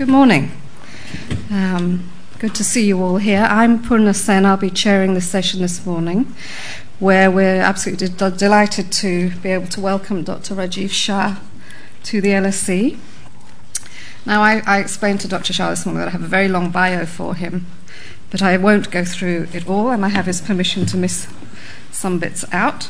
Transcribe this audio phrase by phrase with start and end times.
[0.00, 0.50] Good morning.
[1.50, 3.46] Um, good to see you all here.
[3.50, 4.46] I'm Purna Sen.
[4.46, 6.34] I'll be chairing this session this morning,
[7.00, 10.54] where we're absolutely de- delighted to be able to welcome Dr.
[10.54, 11.36] Rajiv Shah
[12.04, 12.96] to the LSE.
[14.24, 15.52] Now, I, I explained to Dr.
[15.52, 17.66] Shah this morning that I have a very long bio for him,
[18.30, 21.28] but I won't go through it all, and I have his permission to miss
[21.90, 22.88] some bits out.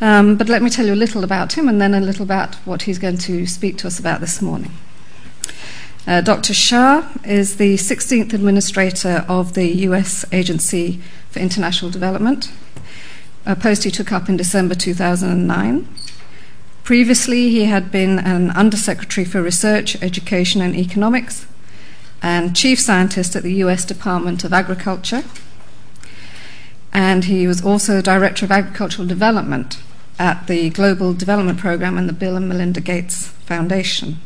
[0.00, 2.56] Um, but let me tell you a little about him and then a little about
[2.66, 4.72] what he's going to speak to us about this morning.
[6.06, 6.52] Uh, Dr.
[6.52, 11.00] Shah is the 16th administrator of the US Agency
[11.30, 12.52] for International Development,
[13.46, 15.88] a post he took up in December 2009.
[16.82, 21.46] Previously, he had been an Undersecretary for Research, Education and Economics
[22.22, 25.24] and Chief Scientist at the US Department of Agriculture.
[26.92, 29.78] And he was also Director of Agricultural Development
[30.18, 34.18] at the Global Development Program and the Bill and Melinda Gates Foundation.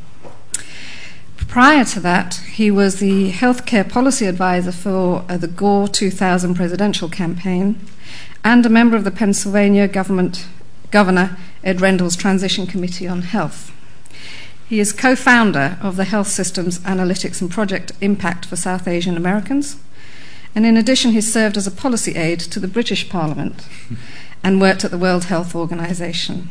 [1.47, 7.09] Prior to that, he was the healthcare policy advisor for uh, the Gore 2000 presidential
[7.09, 7.81] campaign
[8.45, 10.47] and a member of the Pennsylvania government
[10.91, 13.73] Governor Ed Rendell's Transition Committee on Health.
[14.69, 19.17] He is co founder of the Health Systems Analytics and Project Impact for South Asian
[19.17, 19.77] Americans.
[20.55, 23.67] And in addition, he served as a policy aide to the British Parliament
[24.43, 26.51] and worked at the World Health Organization.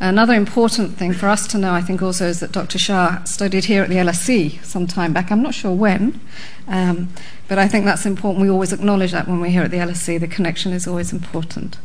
[0.00, 2.78] Another important thing for us to know, I think, also is that Dr.
[2.78, 5.30] Shah studied here at the LSE some time back.
[5.30, 6.20] I'm not sure when,
[6.68, 7.08] um,
[7.46, 8.42] but I think that's important.
[8.42, 10.18] We always acknowledge that when we're here at the LSE.
[10.18, 11.76] The connection is always important.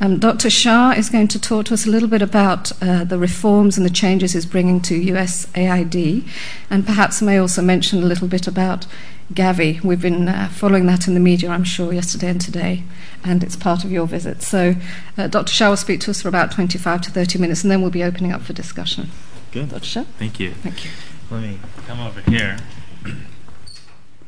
[0.00, 0.48] Um, Dr.
[0.48, 3.84] Shah is going to talk to us a little bit about uh, the reforms and
[3.84, 6.26] the changes he's bringing to USAID,
[6.70, 8.86] and perhaps may also mention a little bit about
[9.34, 9.82] Gavi.
[9.84, 12.82] We've been uh, following that in the media, I'm sure, yesterday and today,
[13.22, 14.42] and it's part of your visit.
[14.42, 14.76] So,
[15.18, 15.52] uh, Dr.
[15.52, 18.02] Shah will speak to us for about 25 to 30 minutes, and then we'll be
[18.02, 19.10] opening up for discussion.
[19.52, 19.68] Good.
[19.68, 19.84] Dr.
[19.84, 20.04] Shah?
[20.18, 20.52] Thank you.
[20.52, 20.90] Thank you.
[21.30, 22.56] Let me come over here.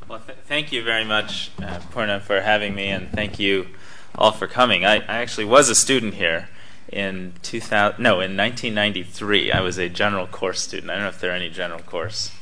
[0.09, 3.69] Well, th- thank you very much, uh, Purna, for having me, and thank you
[4.15, 4.85] all for coming.
[4.85, 6.49] I, I actually was a student here
[6.93, 8.03] in 2000.
[8.03, 9.51] No, in 1993.
[9.51, 10.91] I was a general course student.
[10.91, 12.33] I don't know if there are any general course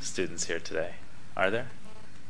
[0.00, 0.92] students here today.
[1.36, 1.66] Are there?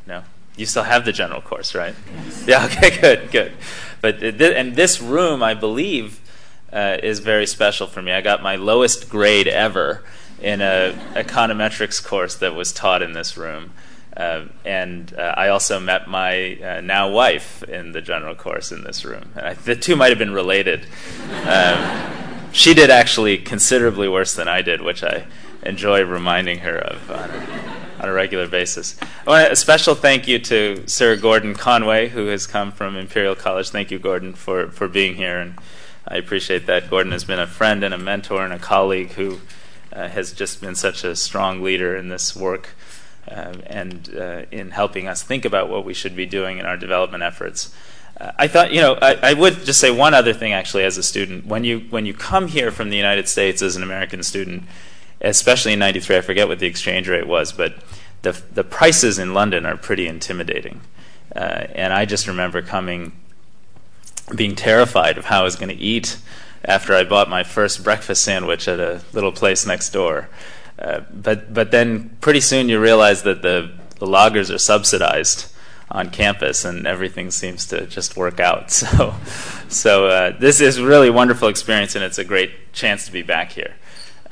[0.07, 0.23] No.
[0.57, 1.95] You still have the general course, right?
[2.25, 2.45] Yes.
[2.49, 2.65] Yeah.
[2.65, 2.99] Okay.
[3.01, 3.31] Good.
[3.31, 3.53] Good.
[4.01, 6.21] But th- and this room, I believe,
[6.73, 8.13] uh, is very special for me.
[8.13, 10.03] I got my lowest grade ever
[10.41, 13.73] in a econometrics course that was taught in this room.
[14.19, 18.83] Uh, and uh, I also met my uh, now wife in the general course in
[18.83, 19.31] this room.
[19.37, 20.87] I, the two might have been related.
[21.45, 25.25] Um, she did actually considerably worse than I did, which I
[25.63, 28.97] enjoy reminding her of on a, on a regular basis.
[29.25, 33.37] I want a special thank you to Sir Gordon Conway, who has come from Imperial
[33.37, 33.71] College.
[33.71, 35.39] Thank you, Gordon, for, for being here.
[35.39, 35.55] And
[36.09, 36.91] I appreciate that.
[36.91, 39.39] Gordon has been a friend and a mentor and a colleague who
[39.93, 42.71] uh, has just been such a strong leader in this work
[43.31, 47.23] and uh, in helping us think about what we should be doing in our development
[47.23, 47.73] efforts.
[48.21, 50.99] Uh, I thought, you know, I, I, would just say one other thing actually as
[50.99, 51.47] a student.
[51.47, 54.65] When you, when you come here from the United States as an American student,
[55.21, 57.75] especially in 93, I forget what the exchange rate was, but
[58.23, 60.81] the, the prices in London are pretty intimidating.
[61.35, 63.13] Uh, and I just remember coming
[64.35, 66.19] being terrified of how I was going to eat
[66.65, 70.29] after I bought my first breakfast sandwich at a little place next door.
[70.79, 75.53] Uh, but but then pretty soon you realize that the, lagers are subsidized
[75.91, 78.71] on campus and everything seems to just work out.
[78.71, 79.15] So
[79.69, 83.53] so uh, this is really wonderful experience and it's a great chance to be back
[83.53, 83.75] here.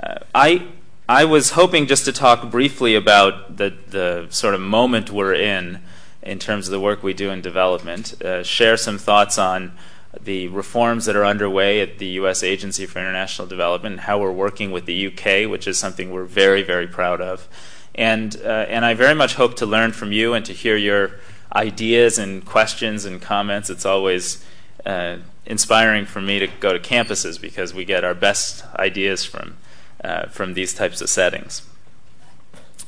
[0.00, 0.68] Uh, I
[1.08, 5.82] I was hoping just to talk briefly about the sort of moment we're in
[6.22, 9.72] in terms of the work we do in development, share some thoughts on
[10.21, 12.43] the reforms that are underway at the U.S.
[12.43, 16.25] Agency for International Development, and how we're working with the U.K., which is something we're
[16.25, 17.49] very, very proud of.
[17.94, 21.12] And, uh, and I very much hope to learn from you and to hear your
[21.54, 23.71] ideas and questions and comments.
[23.71, 24.44] It's always
[24.84, 29.56] uh, inspiring for me to go to campuses because we get our best ideas from,
[30.04, 31.62] uh, from these types of settings.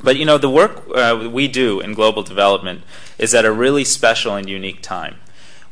[0.02, 2.82] But you know, the work uh, we do in global development
[3.18, 5.16] is at a really special and unique time.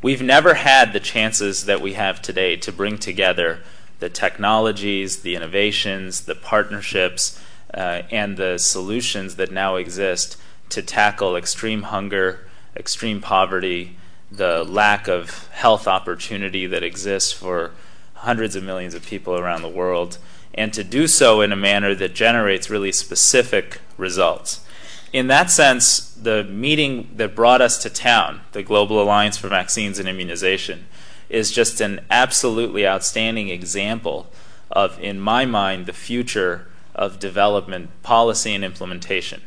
[0.03, 3.61] We've never had the chances that we have today to bring together
[3.99, 7.41] the technologies, the innovations, the partnerships,
[7.73, 10.37] uh, and the solutions that now exist
[10.69, 12.47] to tackle extreme hunger,
[12.77, 13.97] extreme poverty,
[14.31, 17.73] the lack of health opportunity that exists for
[18.15, 20.19] hundreds of millions of people around the world,
[20.55, 24.66] and to do so in a manner that generates really specific results.
[25.13, 29.99] In that sense, the meeting that brought us to town, the Global Alliance for Vaccines
[29.99, 30.87] and Immunization,
[31.29, 34.29] is just an absolutely outstanding example
[34.71, 39.43] of, in my mind, the future of development policy and implementation.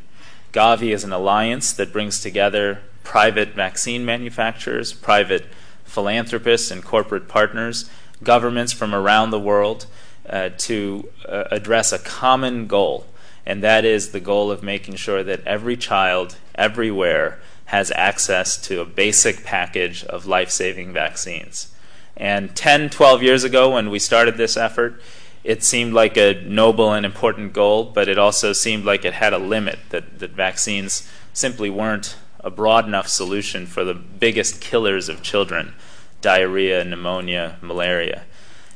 [0.54, 5.46] Gavi is an alliance that brings together private vaccine manufacturers, private
[5.84, 7.90] philanthropists and corporate partners,
[8.24, 9.88] governments from around the world
[10.30, 13.06] uh, to uh, address a common goal,
[13.46, 18.82] and that is the goal of making sure that every child everywhere has access to
[18.82, 21.72] a basic package of life saving vaccines.
[22.18, 25.02] And 10, 12 years ago, when we started this effort,
[25.44, 29.34] it seemed like a noble and important goal, but it also seemed like it had
[29.34, 35.10] a limit, that, that vaccines simply weren't a broad enough solution for the biggest killers
[35.10, 35.74] of children
[36.22, 38.26] diarrhea, pneumonia, malaria.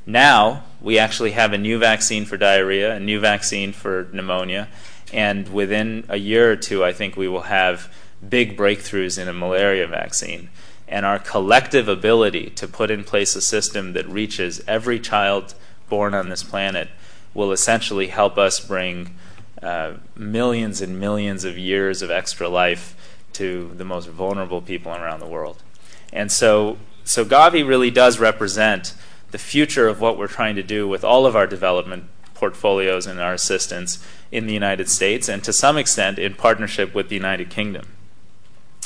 [0.05, 4.67] Now, we actually have a new vaccine for diarrhea, a new vaccine for pneumonia,
[5.13, 7.93] and within a year or two, I think we will have
[8.27, 10.49] big breakthroughs in a malaria vaccine.
[10.87, 15.55] And our collective ability to put in place a system that reaches every child
[15.89, 16.89] born on this planet
[17.33, 19.15] will essentially help us bring
[19.61, 22.95] uh, millions and millions of years of extra life
[23.33, 25.63] to the most vulnerable people around the world.
[26.11, 28.93] And so, so Gavi really does represent
[29.33, 32.03] the future of what we're trying to do with all of our development
[32.35, 33.97] portfolios and our assistance
[34.31, 37.87] in the United States, and to some extent in partnership with the United Kingdom.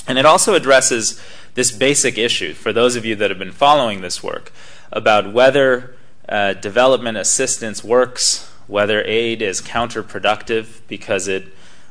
[0.07, 1.21] And it also addresses
[1.55, 4.53] this basic issue for those of you that have been following this work
[4.89, 5.97] about whether
[6.29, 11.47] uh, development assistance works, whether aid is counterproductive because it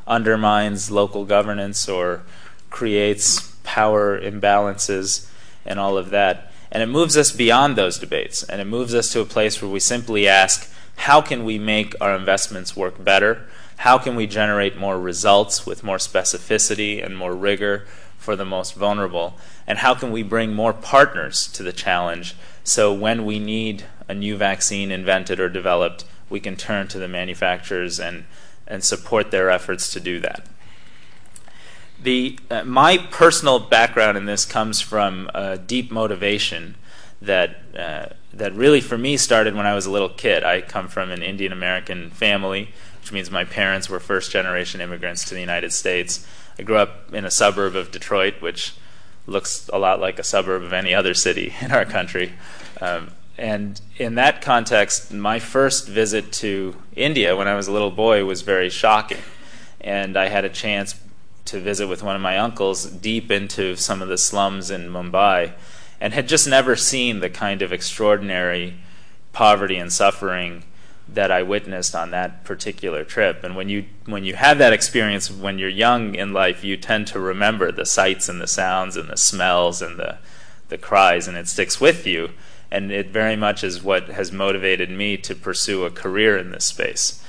[0.07, 2.23] undermines local governance or
[2.71, 5.29] creates power imbalances
[5.67, 6.51] and all of that.
[6.71, 9.71] And it moves us beyond those debates, and it moves us to a place where
[9.71, 13.47] we simply ask how can we make our investments work better?
[13.79, 17.87] How can we generate more results with more specificity and more rigor
[18.17, 19.37] for the most vulnerable?
[19.67, 22.35] And how can we bring more partners to the challenge
[22.67, 27.07] so when we need a new vaccine invented or developed, we can turn to the
[27.07, 28.25] manufacturers and,
[28.67, 30.45] and support their efforts to do that.
[32.03, 36.77] The, uh, my personal background in this comes from a deep motivation
[37.23, 40.45] that, uh, that really for me started when I was a little kid.
[40.45, 42.71] I come from an Indian American family,
[43.01, 46.27] which means my parents were first generation immigrants to the United States.
[46.59, 48.75] I grew up in a suburb of Detroit, which
[49.27, 52.33] looks a lot like a suburb of any other city in our country.
[52.81, 57.91] Um, and in that context, my first visit to India when I was a little
[57.91, 59.19] boy was very shocking.
[59.81, 60.95] And I had a chance
[61.47, 65.53] to visit with one of my uncles deep into some of the slums in Mumbai
[66.01, 68.75] and had just never seen the kind of extraordinary
[69.33, 70.65] poverty and suffering
[71.09, 73.45] that I witnessed on that particular trip.
[73.45, 77.07] And when you when you have that experience when you're young in life, you tend
[77.09, 80.19] to remember the sights and the sounds and the smells and the
[80.69, 82.31] the cries and it sticks with you
[82.71, 86.65] and it very much is what has motivated me to pursue a career in this
[86.65, 87.23] space.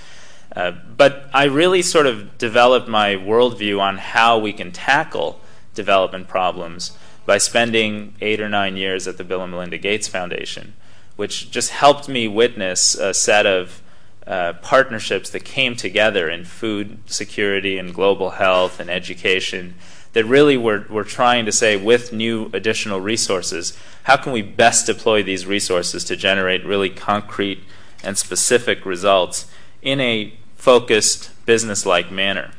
[0.57, 5.39] Uh, but I really sort of developed my worldview on how we can tackle
[5.75, 10.73] development problems by spending eight or nine years at the Bill and Melinda Gates Foundation,
[11.15, 13.83] which just helped me witness a set of
[14.25, 19.75] uh, partnerships that came together in food security and global health and education
[20.13, 24.87] that really we're, we're trying to say with new additional resources, how can we best
[24.87, 27.63] deploy these resources to generate really concrete
[28.03, 29.45] and specific results
[29.83, 30.33] in a
[30.67, 32.51] focused, business like manner?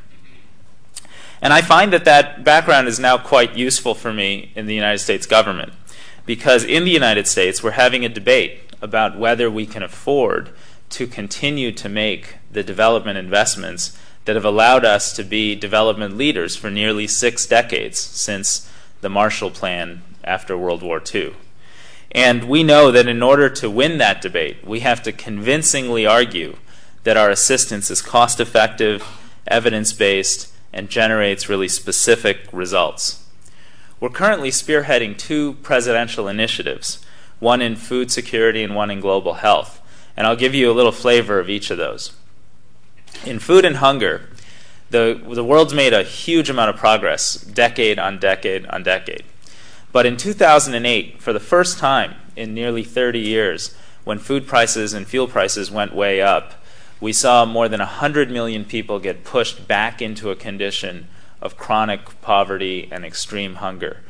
[1.43, 4.97] And I find that that background is now quite useful for me in the United
[4.97, 5.73] States government
[6.25, 10.49] because in the United States we're having a debate about whether we can afford
[10.89, 13.95] to continue to make the development investments
[14.25, 18.67] that have allowed us to be development leaders for nearly six decades since
[19.01, 21.35] the Marshall Plan after World War II.
[22.09, 26.57] And we know that in order to win that debate, we have to convincingly argue
[27.09, 29.03] that our assistance is cost effective,
[29.47, 33.25] evidence based, and generates really specific results.
[33.99, 37.03] We're currently spearheading two presidential initiatives,
[37.39, 39.81] one in food security and one in global health.
[40.15, 42.11] And I'll give you a little flavor of each of those.
[43.25, 44.29] In food and hunger,
[44.91, 49.23] the, the world's made a huge amount of progress, decade on decade on decade.
[49.91, 53.73] But in 2008, for the first time in nearly 30 years,
[54.03, 56.53] when food prices and fuel prices went way up,
[57.01, 61.07] we saw more than 100 million people get pushed back into a condition
[61.41, 64.01] of chronic poverty and extreme hunger.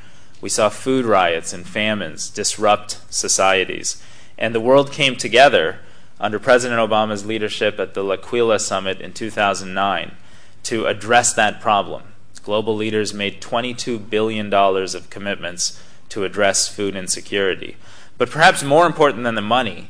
[0.41, 4.01] We saw food riots and famines disrupt societies.
[4.37, 5.79] And the world came together
[6.19, 10.15] under President Obama's leadership at the L'Aquila Summit in 2009
[10.63, 12.03] to address that problem.
[12.43, 17.77] Global leaders made $22 billion of commitments to address food insecurity.
[18.17, 19.89] But perhaps more important than the money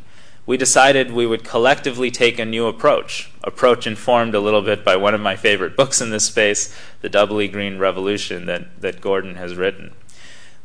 [0.49, 3.29] we decided we would collectively take a new approach.
[3.43, 7.07] Approach informed a little bit by one of my favorite books in this space, The
[7.07, 9.91] Doubly Green Revolution, that, that Gordon has written.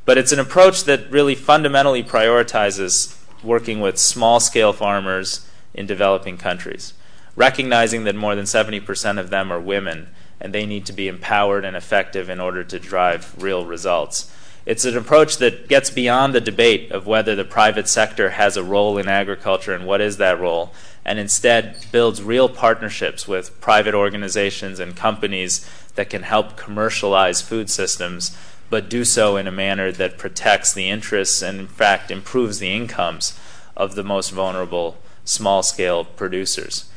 [0.06, 6.38] But it's an approach that really fundamentally prioritizes working with small scale farmers in developing
[6.38, 6.94] countries,
[7.36, 10.08] recognizing that more than 70% of them are women
[10.40, 14.34] and they need to be empowered and effective in order to drive real results.
[14.66, 18.64] It's an approach that gets beyond the debate of whether the private sector has a
[18.64, 20.72] role in agriculture and what is that role,
[21.04, 27.68] and instead builds real partnerships with private organizations and companies that can help commercialize food
[27.68, 28.36] systems,
[28.70, 32.74] but do so in a manner that protects the interests and, in fact, improves the
[32.74, 33.38] incomes
[33.76, 36.88] of the most vulnerable small scale producers.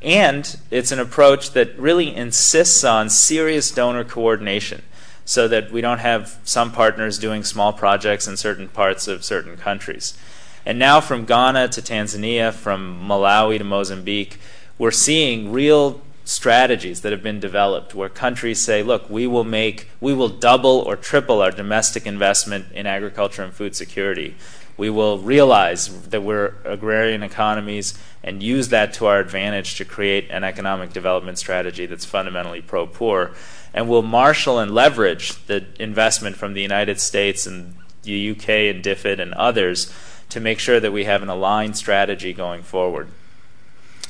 [0.00, 4.82] And it's an approach that really insists on serious donor coordination
[5.26, 9.56] so that we don't have some partners doing small projects in certain parts of certain
[9.56, 10.16] countries.
[10.64, 14.38] And now, from Ghana to Tanzania, from Malawi to Mozambique,
[14.78, 19.88] we're seeing real strategies that have been developed where countries say, look, we will make,
[20.00, 24.34] we will double or triple our domestic investment in agriculture and food security.
[24.76, 30.28] We will realize that we're agrarian economies and use that to our advantage to create
[30.30, 33.32] an economic development strategy that's fundamentally pro poor
[33.76, 38.82] and will marshal and leverage the investment from the United States and the UK and
[38.82, 39.92] DFID and others
[40.30, 43.08] to make sure that we have an aligned strategy going forward.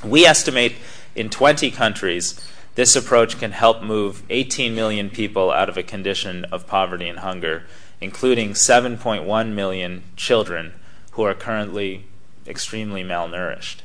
[0.04, 0.76] We estimate
[1.16, 2.40] in 20 countries
[2.76, 7.18] this approach can help move 18 million people out of a condition of poverty and
[7.18, 7.64] hunger,
[8.00, 10.74] including 7.1 million children
[11.12, 12.04] who are currently
[12.46, 13.78] extremely malnourished.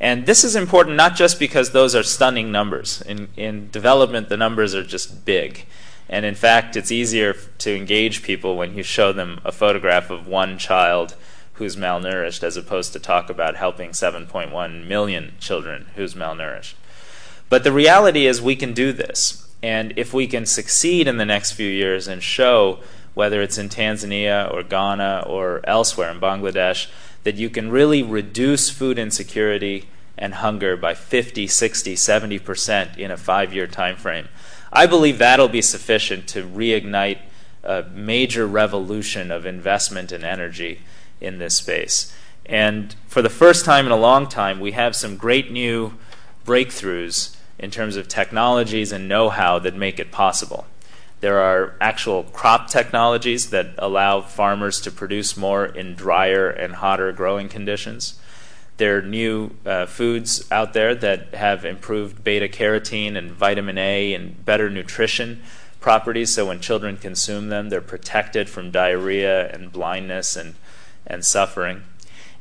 [0.00, 3.02] And this is important not just because those are stunning numbers.
[3.02, 5.66] In, in development, the numbers are just big.
[6.08, 10.26] And in fact, it's easier to engage people when you show them a photograph of
[10.26, 11.16] one child
[11.54, 16.74] who's malnourished as opposed to talk about helping 7.1 million children who's malnourished.
[17.48, 19.48] But the reality is, we can do this.
[19.62, 22.80] And if we can succeed in the next few years and show,
[23.14, 26.88] whether it's in Tanzania or Ghana or elsewhere in Bangladesh,
[27.26, 33.16] that you can really reduce food insecurity and hunger by 50, 60, 70% in a
[33.16, 34.28] five year time frame.
[34.72, 37.18] I believe that'll be sufficient to reignite
[37.64, 40.82] a major revolution of investment and energy
[41.20, 42.14] in this space.
[42.44, 45.94] And for the first time in a long time, we have some great new
[46.44, 50.64] breakthroughs in terms of technologies and know how that make it possible.
[51.20, 57.10] There are actual crop technologies that allow farmers to produce more in drier and hotter
[57.12, 58.18] growing conditions.
[58.76, 64.12] There are new uh, foods out there that have improved beta carotene and vitamin A
[64.12, 65.42] and better nutrition
[65.80, 70.56] properties, so when children consume them, they're protected from diarrhea and blindness and,
[71.06, 71.84] and suffering.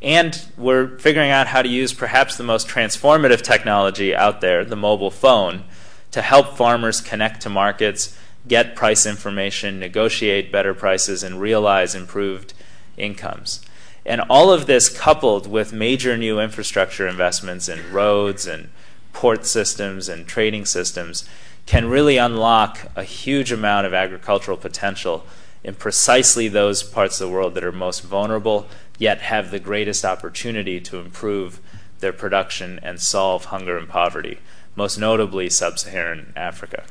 [0.01, 4.75] And we're figuring out how to use perhaps the most transformative technology out there, the
[4.75, 5.63] mobile phone,
[6.12, 8.17] to help farmers connect to markets
[8.48, 12.54] get price information, negotiate better prices, and realize improved
[12.98, 13.66] incomes.
[14.06, 18.70] And all of this coupled with major new infrastructure investments in roads and
[19.14, 21.28] port systems and trading systems
[21.66, 25.25] can really unlock a huge amount of agricultural potential
[25.64, 28.68] in precisely those parts of the world that are most vulnerable,
[29.00, 31.60] yet have the greatest opportunity to improve
[32.02, 34.38] their production and solve hunger and poverty,
[34.75, 36.84] most notably sub Saharan Africa.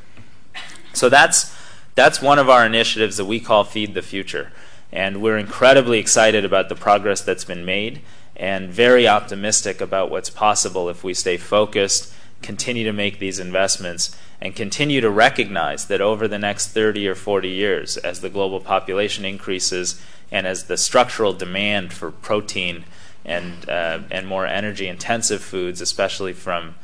[0.94, 1.54] So that's
[1.94, 4.50] that's one of our initiatives that we call Feed the Future.
[4.90, 8.00] And we're incredibly excited about the progress that's been made
[8.36, 14.16] and very optimistic about what's possible if we stay focused, continue to make these investments,
[14.40, 18.60] and continue to recognize that over the next 30 or 40 years, as the global
[18.60, 20.00] population increases
[20.32, 22.84] and as the structural demand for protein
[23.24, 26.74] and, uh, and more energy intensive foods, especially from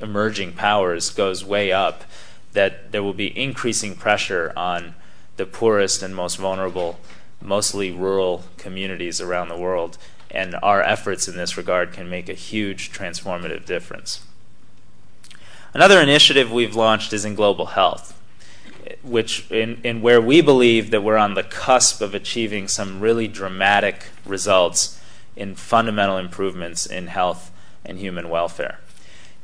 [0.00, 2.04] emerging powers, goes way up,
[2.54, 4.94] that there will be increasing pressure on
[5.36, 6.98] the poorest and most vulnerable,
[7.40, 9.98] mostly rural communities around the world.
[10.30, 14.24] And our efforts in this regard can make a huge transformative difference.
[15.72, 18.20] Another initiative we've launched is in global health,
[19.02, 23.26] which in, in where we believe that we're on the cusp of achieving some really
[23.26, 25.00] dramatic results
[25.36, 27.50] in fundamental improvements in health
[27.84, 28.78] and human welfare.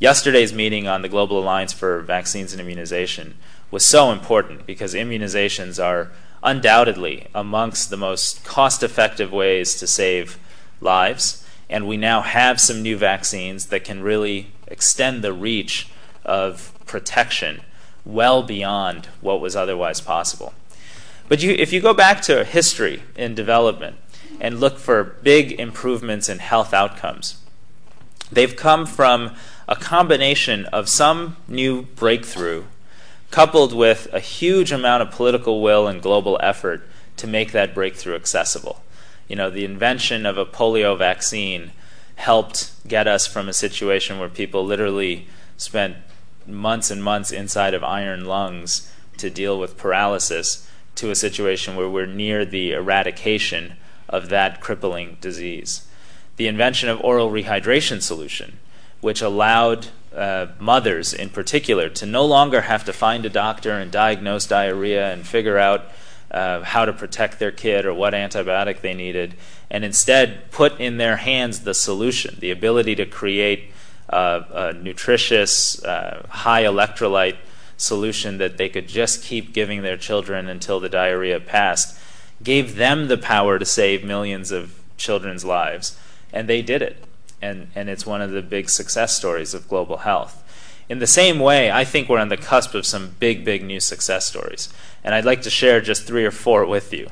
[0.00, 3.36] Yesterday's meeting on the Global Alliance for Vaccines and Immunization
[3.70, 6.10] was so important because immunizations are
[6.42, 10.38] undoubtedly amongst the most cost effective ways to save
[10.80, 11.46] lives.
[11.68, 15.90] And we now have some new vaccines that can really extend the reach
[16.24, 17.60] of protection
[18.02, 20.54] well beyond what was otherwise possible.
[21.28, 23.96] But you, if you go back to history in development
[24.40, 27.36] and look for big improvements in health outcomes,
[28.32, 29.34] They've come from
[29.70, 32.64] a combination of some new breakthrough
[33.30, 36.82] coupled with a huge amount of political will and global effort
[37.16, 38.82] to make that breakthrough accessible.
[39.28, 41.70] You know, the invention of a polio vaccine
[42.16, 45.96] helped get us from a situation where people literally spent
[46.48, 51.88] months and months inside of iron lungs to deal with paralysis to a situation where
[51.88, 53.76] we're near the eradication
[54.08, 55.86] of that crippling disease.
[56.36, 58.58] The invention of oral rehydration solution,
[59.00, 63.90] which allowed uh, mothers in particular to no longer have to find a doctor and
[63.90, 65.84] diagnose diarrhea and figure out
[66.30, 69.34] uh, how to protect their kid or what antibiotic they needed,
[69.70, 73.72] and instead put in their hands the solution, the ability to create
[74.10, 77.36] uh, a nutritious, uh, high electrolyte
[77.76, 81.98] solution that they could just keep giving their children until the diarrhea passed,
[82.42, 85.98] gave them the power to save millions of children's lives.
[86.32, 87.02] And they did it.
[87.42, 90.42] And, and it's one of the big success stories of global health.
[90.88, 93.80] In the same way, I think we're on the cusp of some big, big new
[93.80, 94.68] success stories.
[95.04, 97.08] And I'd like to share just three or four with you.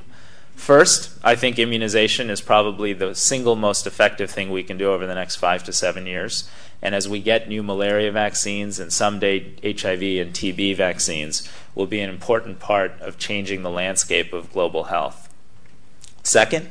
[0.57, 5.07] First, I think immunization is probably the single most effective thing we can do over
[5.07, 6.51] the next five to seven years.
[6.83, 12.01] And as we get new malaria vaccines and someday HIV and TB vaccines, will be
[12.01, 15.33] an important part of changing the landscape of global health.
[16.25, 16.69] Second,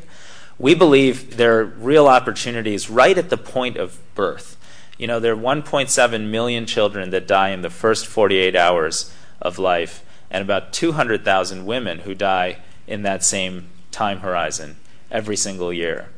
[0.59, 4.57] we believe there are real opportunities right at the point of birth.
[4.97, 9.59] You know, there are 1.7 million children that die in the first 48 hours of
[9.59, 14.77] life, and about 200,000 women who die in that same time horizon
[15.11, 16.09] every single year.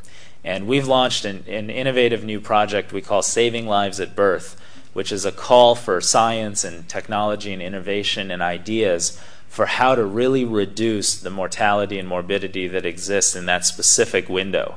[0.44, 4.60] And we've launched an, an, innovative new project we call Saving Lives at Birth,
[4.94, 10.06] which is a call for science and technology and innovation and ideas for how to
[10.06, 14.76] really reduce the mortality and morbidity that exists in that specific window.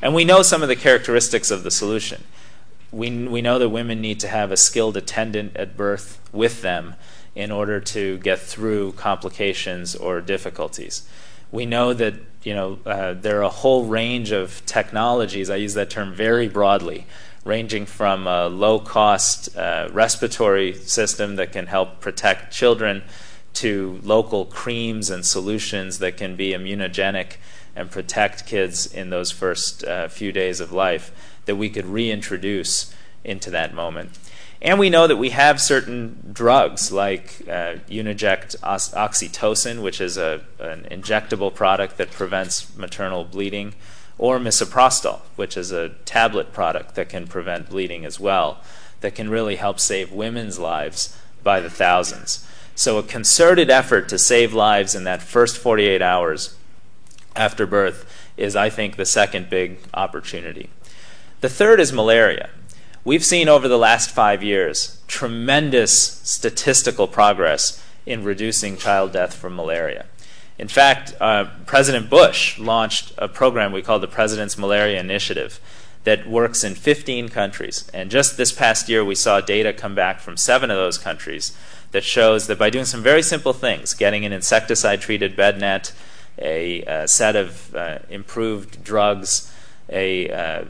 [0.00, 2.24] And we know some of the characteristics of the solution.
[2.92, 6.94] We, we know that women need to have a skilled attendant at birth with them
[7.34, 11.08] in order to get through complications or difficulties.
[11.50, 15.50] We know that you know uh, there are a whole range of technologies.
[15.50, 17.06] I use that term very broadly,
[17.44, 23.02] ranging from a low-cost uh, respiratory system that can help protect children
[23.54, 27.36] to local creams and solutions that can be immunogenic
[27.76, 31.12] and protect kids in those first uh, few days of life
[31.46, 34.18] that we could reintroduce into that moment.
[34.62, 40.40] And we know that we have certain drugs like uh, Uniject oxytocin, which is a,
[40.58, 43.74] an injectable product that prevents maternal bleeding,
[44.16, 48.60] or misoprostol, which is a tablet product that can prevent bleeding as well,
[49.00, 52.46] that can really help save women's lives by the thousands.
[52.76, 56.56] So, a concerted effort to save lives in that first 48 hours
[57.36, 58.04] after birth
[58.36, 60.70] is, I think, the second big opportunity.
[61.40, 62.50] The third is malaria.
[63.04, 69.54] We've seen over the last five years tremendous statistical progress in reducing child death from
[69.54, 70.06] malaria.
[70.58, 75.60] In fact, uh, President Bush launched a program we call the President's Malaria Initiative
[76.04, 77.90] that works in 15 countries.
[77.92, 81.56] And just this past year, we saw data come back from seven of those countries
[81.90, 85.92] that shows that by doing some very simple things, getting an insecticide treated bed net,
[86.38, 89.50] a, a set of uh, improved drugs,
[89.88, 90.64] a uh,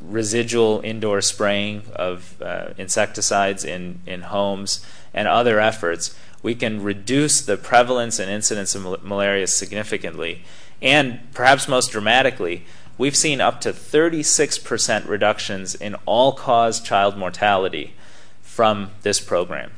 [0.00, 7.40] residual indoor spraying of uh, insecticides in, in homes, and other efforts, we can reduce
[7.40, 10.42] the prevalence and incidence of mal- malaria significantly.
[10.80, 12.64] And perhaps most dramatically,
[13.02, 17.94] we've seen up to 36% reductions in all cause child mortality
[18.42, 19.72] from this program.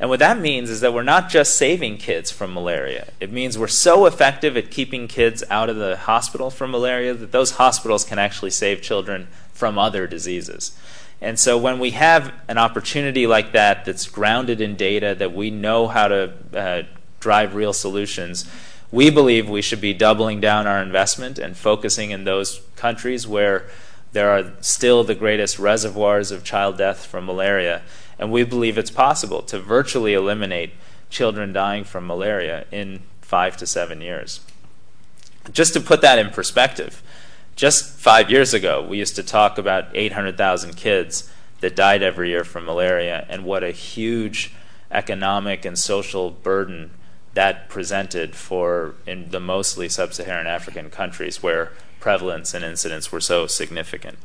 [0.00, 3.12] And what that means is that we're not just saving kids from malaria.
[3.20, 7.30] It means we're so effective at keeping kids out of the hospital from malaria that
[7.30, 10.76] those hospitals can actually save children from other diseases.
[11.20, 15.48] And so when we have an opportunity like that that's grounded in data, that we
[15.48, 16.82] know how to uh,
[17.20, 18.50] drive real solutions,
[18.94, 23.66] we believe we should be doubling down our investment and focusing in those countries where
[24.12, 27.82] there are still the greatest reservoirs of child death from malaria
[28.20, 30.70] and we believe it's possible to virtually eliminate
[31.10, 34.40] children dying from malaria in five to seven years.
[35.52, 37.02] Just to put that in perspective,
[37.56, 41.28] just five years ago, we used to talk about 800,000 kids
[41.60, 44.54] that died every year from malaria and what a huge
[44.92, 46.92] economic and social burden
[47.34, 53.46] that presented for in the mostly sub-Saharan African countries where prevalence and incidence were so
[53.46, 54.18] significant.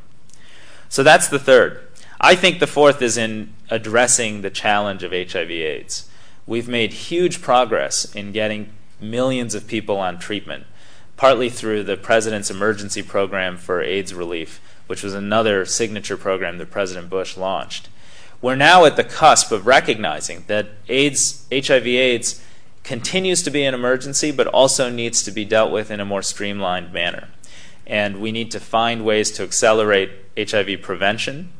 [0.90, 1.82] So that's the third.
[2.22, 6.10] I think the fourth is in addressing the challenge of HIV/AIDS.
[6.46, 10.66] We've made huge progress in getting millions of people on treatment,
[11.16, 16.72] partly through the President's Emergency Program for AIDS Relief, which was another signature program that
[16.72, 17.88] President Bush launched.
[18.42, 22.44] We're now at the cusp of recognizing that AIDS, HIV/AIDS
[22.84, 26.22] continues to be an emergency, but also needs to be dealt with in a more
[26.22, 27.30] streamlined manner.
[27.86, 31.52] And we need to find ways to accelerate HIV prevention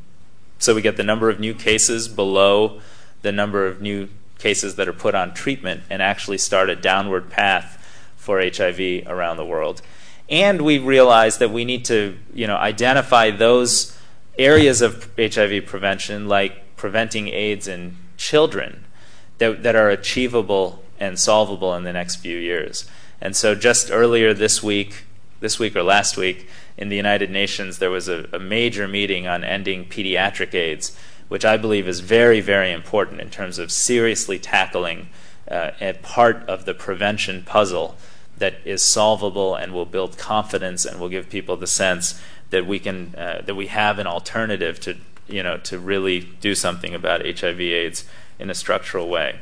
[0.60, 2.82] so we get the number of new cases below
[3.22, 7.30] the number of new cases that are put on treatment and actually start a downward
[7.30, 7.78] path
[8.18, 9.82] for HIV around the world.
[10.30, 13.98] And we realize that we need to you know, identify those
[14.38, 18.86] areas of HIV prevention, like preventing AIDS in children,
[19.38, 22.90] that, that are achievable and solvable in the next few years.
[23.22, 25.06] And so, just earlier this week,
[25.40, 29.28] this week or last week, in the United Nations, there was a, a, major meeting
[29.28, 30.96] on ending pediatric AIDS,
[31.28, 35.10] which I believe is very, very important in terms of seriously tackling
[35.50, 37.98] uh, a part of the prevention puzzle
[38.38, 42.80] that is solvable and will build confidence and will give people the sense that we
[42.80, 44.96] can uh, that we have an alternative to
[45.28, 48.06] you know to really do something about HIV/AIDS
[48.40, 49.40] in a structural way.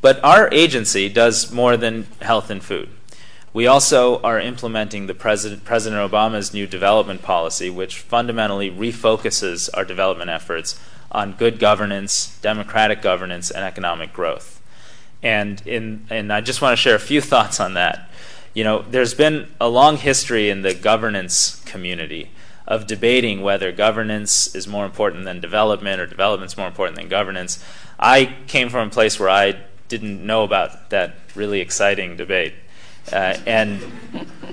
[0.00, 2.88] But our agency does more than health and food.
[3.52, 9.84] We also are implementing the President, President Obama's new development policy, which fundamentally refocuses our
[9.84, 10.78] development efforts
[11.10, 14.60] on good governance, democratic governance, and economic growth.
[15.22, 18.10] And, in, and I just want to share a few thoughts on that.
[18.54, 22.30] You know, there's been a long history in the governance community
[22.66, 27.64] of debating whether governance is more important than development or development's more important than governance.
[27.98, 29.56] I came from a place where I
[29.88, 32.54] didn't know about that really exciting debate.
[33.12, 33.80] Uh, and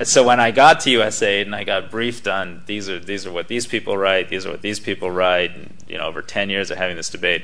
[0.03, 3.31] so when I got to USAID and I got briefed on these are these are
[3.31, 6.49] what these people write, these are what these people write, and you know over 10
[6.49, 7.43] years of having this debate,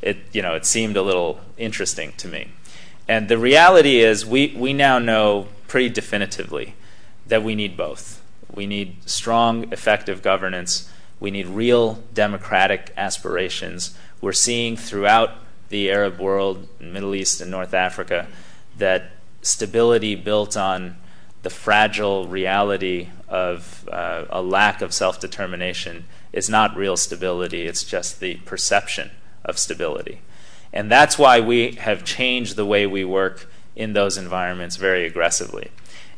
[0.00, 2.48] it you know it seemed a little interesting to me.
[3.08, 6.74] And the reality is we we now know pretty definitively
[7.26, 8.22] that we need both.
[8.52, 10.90] We need strong, effective governance.
[11.18, 13.96] We need real democratic aspirations.
[14.20, 15.30] We're seeing throughout
[15.72, 18.28] the Arab world, Middle East, and North Africa,
[18.78, 20.96] that stability built on
[21.42, 27.82] the fragile reality of uh, a lack of self determination is not real stability, it's
[27.82, 29.10] just the perception
[29.44, 30.20] of stability.
[30.72, 35.70] And that's why we have changed the way we work in those environments very aggressively.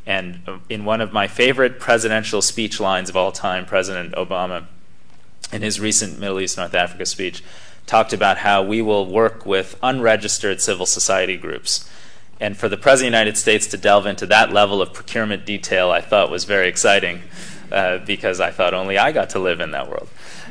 [0.05, 4.67] And uh, in one of my favorite presidential speech lines of all time, President Obama,
[5.53, 7.43] in his recent Middle East North Africa speech,
[7.87, 11.89] talked about how we will work with unregistered civil society groups.
[12.41, 15.47] And for the President of the United States to delve into that level of procurement
[15.47, 17.23] detail, I thought was very exciting
[17.71, 20.09] uh, because I thought only I got to live in that world.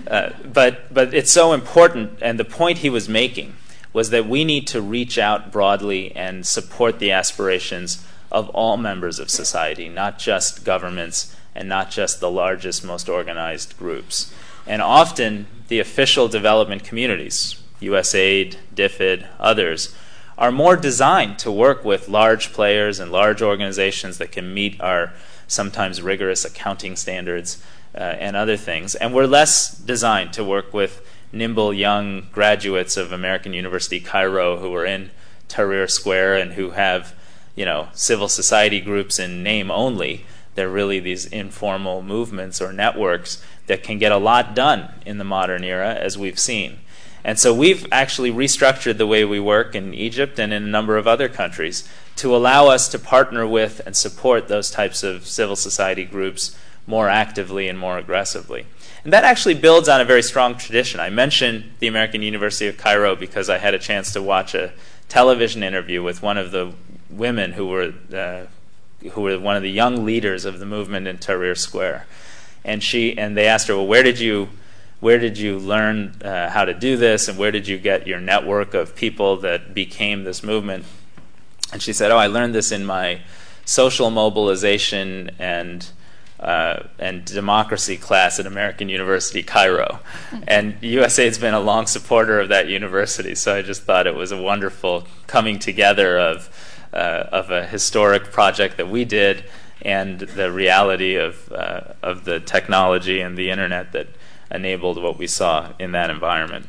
[0.08, 3.56] Uh, but, but it's so important, and the point he was making
[3.93, 9.19] was that we need to reach out broadly and support the aspirations of all members
[9.19, 14.34] of society, not just governments and not just the largest, most organized groups.
[14.65, 19.95] And often, the official development communities, USAID, DFID, others,
[20.38, 25.13] are more designed to work with large players and large organizations that can meet our
[25.47, 27.63] sometimes rigorous accounting standards
[27.95, 28.95] uh, and other things.
[28.95, 34.73] And we're less designed to work with nimble young graduates of American University Cairo who
[34.73, 35.12] are in
[35.49, 37.13] Tahrir Square and who have,
[37.56, 40.26] you know, civil society groups in name only.
[40.56, 45.23] They're really these informal movements or networks that can get a lot done in the
[45.23, 46.80] modern era, as we've seen.
[47.23, 50.97] And so we've actually restructured the way we work in Egypt and in a number
[50.97, 55.56] of other countries to allow us to partner with and support those types of civil
[55.56, 58.65] society groups more actively and more aggressively.
[59.06, 60.99] And that actually builds on a very strong tradition.
[60.99, 64.73] I mentioned the American University of Cairo because I had a chance to watch a
[65.08, 66.73] television interview with one of the
[67.10, 68.47] women who were, uh,
[69.12, 72.06] who were one of the young leaders of the movement in Tahrir Square
[72.65, 74.49] and she and they asked her, well, where did you
[74.99, 78.21] where did you learn uh, how to do this, and where did you get your
[78.21, 80.86] network of people that became this movement?
[81.73, 83.21] And she said, oh, I learned this in my
[83.65, 85.86] social mobilization and
[86.39, 89.99] uh, and democracy class at American University Cairo.
[90.45, 94.15] And USA has been a long supporter of that university, so I just thought it
[94.15, 96.49] was a wonderful coming together of,
[96.91, 99.45] uh, of a historic project that we did
[99.84, 104.08] and the reality of, uh, of the technology and the internet that
[104.50, 106.67] enabled what we saw in that environment.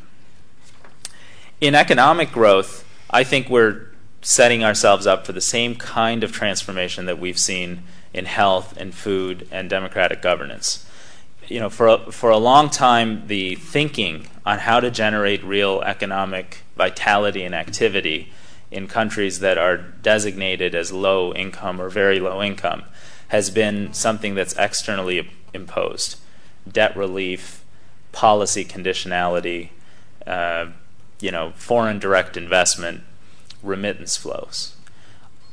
[1.60, 3.86] In economic growth, I think we're
[4.20, 8.94] setting ourselves up for the same kind of transformation that we've seen in health and
[8.94, 10.84] food and democratic governance.
[11.46, 15.82] You know, for a, for a long time, the thinking on how to generate real
[15.82, 18.32] economic vitality and activity
[18.70, 22.82] in countries that are designated as low income or very low income
[23.28, 26.16] has been something that's externally imposed.
[26.70, 27.62] debt relief,
[28.12, 29.68] policy conditionality,
[30.26, 30.66] uh,
[31.20, 33.02] you know, foreign direct investment,
[33.62, 34.74] remittance flows.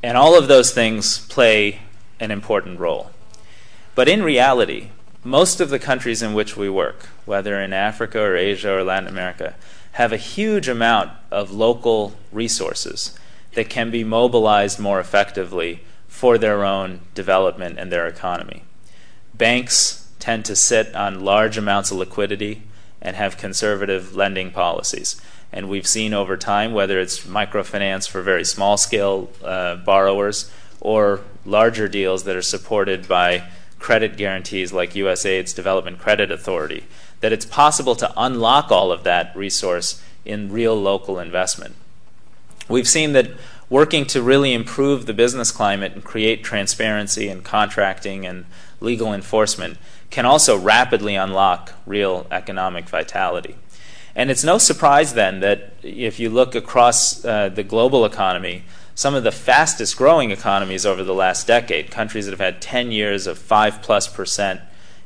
[0.02, 1.82] And all of those things play
[2.20, 3.12] an important role.
[3.94, 4.90] But in reality,
[5.24, 9.10] most of the countries in which we work, whether in Africa or Asia or Latin
[9.10, 9.56] America,
[9.94, 13.18] have a huge amount of local resources
[13.54, 15.82] that can be mobilized more effectively
[16.22, 18.62] for their own development and their economy.
[19.34, 22.62] Banks tend to sit on large amounts of liquidity
[23.02, 25.20] and have conservative lending policies.
[25.52, 31.22] And we've seen over time, whether it's microfinance for very small scale uh, borrowers or
[31.44, 33.44] larger deals that are supported by
[33.80, 36.84] credit guarantees like USAID's Development Credit Authority,
[37.22, 41.74] that it's possible to unlock all of that resource in real local investment.
[42.70, 43.32] We've seen that
[43.72, 48.46] working to really improve the business climate and create transparency and contracting and
[48.82, 49.78] legal enforcement
[50.10, 53.56] can also rapidly unlock real economic vitality.
[54.14, 59.16] And it's no surprise then that if you look across uh, the global economy, some
[59.16, 63.26] of the fastest growing economies over the last decade, countries that have had 10 years
[63.26, 64.60] of 5 plus percent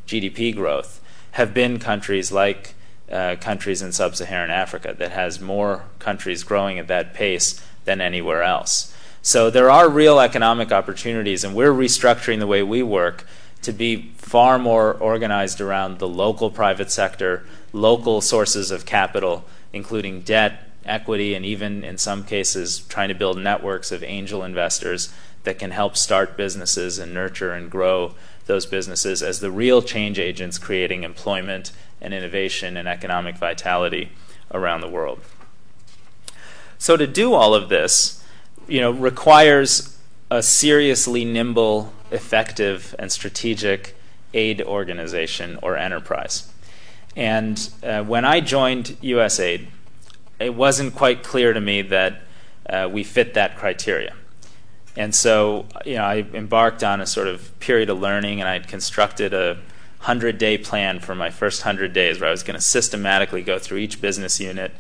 [0.08, 1.02] GDP growth,
[1.34, 2.74] have been countries like
[3.12, 8.02] uh, countries in sub Saharan Africa that has more countries growing at that pace than
[8.02, 8.94] anywhere else.
[9.22, 13.26] So there are real economic opportunities, and we're restructuring the way we work
[13.64, 17.44] to be far more organized around the local private sector,
[17.74, 23.40] local sources of capital, including debt, equity, and even in some cases trying to build
[23.40, 25.12] networks of angel investors
[25.44, 28.14] that can help start businesses and nurture and grow
[28.46, 34.12] those businesses as the real change agents creating employment and innovation and economic vitality
[34.54, 35.20] around the world.
[36.86, 38.24] So to do all of this,
[38.68, 39.98] you know, requires
[40.30, 43.96] a seriously nimble effective and strategic
[44.36, 46.48] aid organization or enterprise.
[47.16, 49.66] And uh, when I joined USAID,
[50.40, 52.22] it wasn't quite clear to me that
[52.70, 54.14] uh, we fit that criteria.
[54.96, 58.54] And so, you know, I embarked on a sort of period of learning, and I
[58.54, 59.58] had constructed a
[60.02, 63.58] hundred day plan for my first hundred days, where I was going to systematically go
[63.58, 64.72] through each business unit,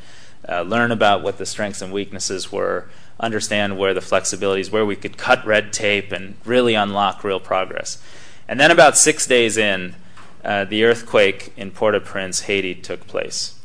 [0.48, 2.88] uh, learn about what the strengths and weaknesses were,
[3.20, 8.02] understand where the flexibilities, where we could cut red tape and really unlock real progress.
[8.48, 9.96] And then, about six days in,
[10.44, 13.60] uh, the earthquake in Port au Prince, Haiti, took place,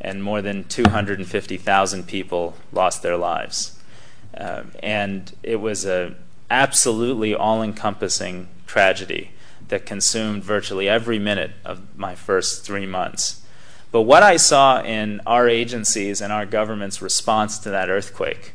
[0.00, 3.78] and more than 250,000 people lost their lives.
[4.36, 6.16] Uh, and it was an
[6.50, 9.30] absolutely all encompassing tragedy
[9.68, 13.43] that consumed virtually every minute of my first three months.
[13.94, 18.54] But what I saw in our agencies and our government's response to that earthquake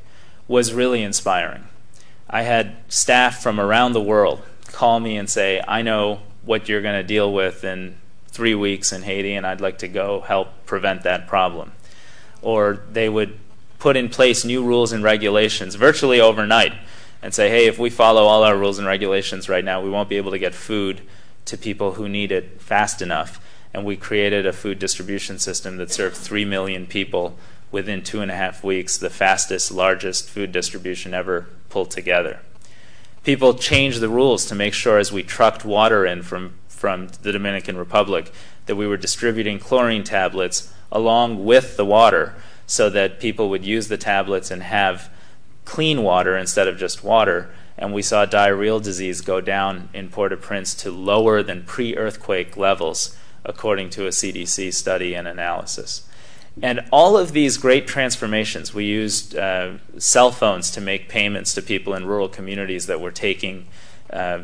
[0.50, 1.64] was really inspiring.
[2.30, 4.42] I had staff from around the world
[4.74, 7.96] call me and say, I know what you're going to deal with in
[8.28, 11.72] three weeks in Haiti, and I'd like to go help prevent that problem.
[12.42, 13.40] Or they would
[13.80, 16.74] put in place new rules and regulations virtually overnight
[17.22, 20.10] and say, hey, if we follow all our rules and regulations right now, we won't
[20.10, 21.00] be able to get food
[21.46, 23.40] to people who need it fast enough.
[23.74, 27.38] And we created a food distribution system that served 3 million people
[27.72, 32.40] within two and a half weeks, the fastest, largest food distribution ever pulled together.
[33.24, 37.32] People changed the rules to make sure as we trucked water in from, from the
[37.32, 38.32] Dominican Republic
[38.66, 43.88] that we were distributing chlorine tablets along with the water so that people would use
[43.88, 45.12] the tablets and have
[45.66, 47.50] clean water instead of just water.
[47.78, 51.96] And we saw diarrheal disease go down in Port au Prince to lower than pre
[51.96, 56.08] earthquake levels, according to a CDC study and analysis.
[56.62, 61.62] And all of these great transformations, we used uh, cell phones to make payments to
[61.62, 63.68] people in rural communities that were taking
[64.12, 64.40] uh,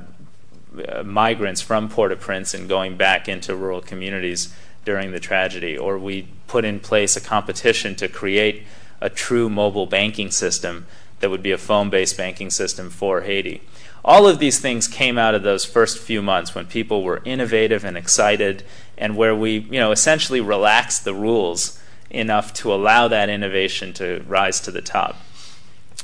[1.03, 4.53] migrants from Port au Prince and going back into rural communities
[4.86, 5.77] during the tragedy.
[5.77, 8.63] Or we put in place a competition to create
[9.01, 10.86] a true mobile banking system
[11.19, 13.62] that would be a phone based banking system for Haiti.
[14.07, 17.83] All of these things came out of those first few months when people were innovative
[17.83, 18.63] and excited
[18.99, 21.79] and where we, you know, essentially relaxed the rules
[22.11, 25.17] enough to allow that innovation to rise to the top.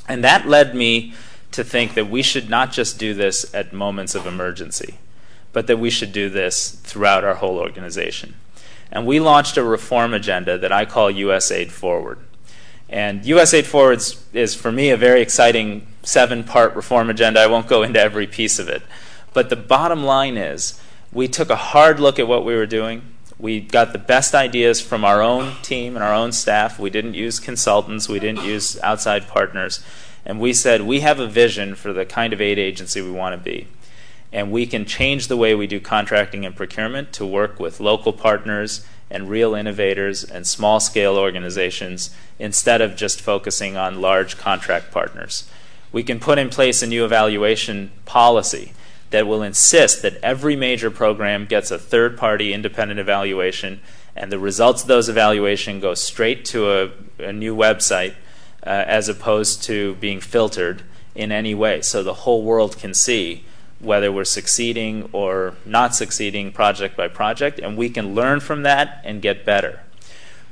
[0.07, 1.13] And that led me
[1.51, 4.95] to think that we should not just do this at moments of emergency,
[5.53, 8.33] but that we should do this throughout our whole organization.
[8.91, 12.17] And we launched a reform agenda that I call USAID Forward.
[12.91, 17.39] And USAID Forward is, for me, a very exciting seven part reform agenda.
[17.39, 18.83] I won't go into every piece of it.
[19.33, 20.79] But the bottom line is
[21.13, 23.03] we took a hard look at what we were doing.
[23.39, 26.77] We got the best ideas from our own team and our own staff.
[26.77, 29.83] We didn't use consultants, we didn't use outside partners.
[30.25, 33.33] And we said, we have a vision for the kind of aid agency we want
[33.33, 33.67] to be.
[34.31, 38.13] And we can change the way we do contracting and procurement to work with local
[38.13, 44.91] partners and real innovators and small scale organizations instead of just focusing on large contract
[44.91, 45.47] partners.
[45.91, 48.73] We can put in place a new evaluation policy
[49.09, 53.81] that will insist that every major program gets a third party independent evaluation
[54.15, 58.13] and the results of those evaluations go straight to a, a new website
[58.65, 60.81] uh, as opposed to being filtered
[61.13, 63.43] in any way so the whole world can see
[63.81, 69.01] whether we're succeeding or not succeeding project by project, and we can learn from that
[69.03, 69.81] and get better.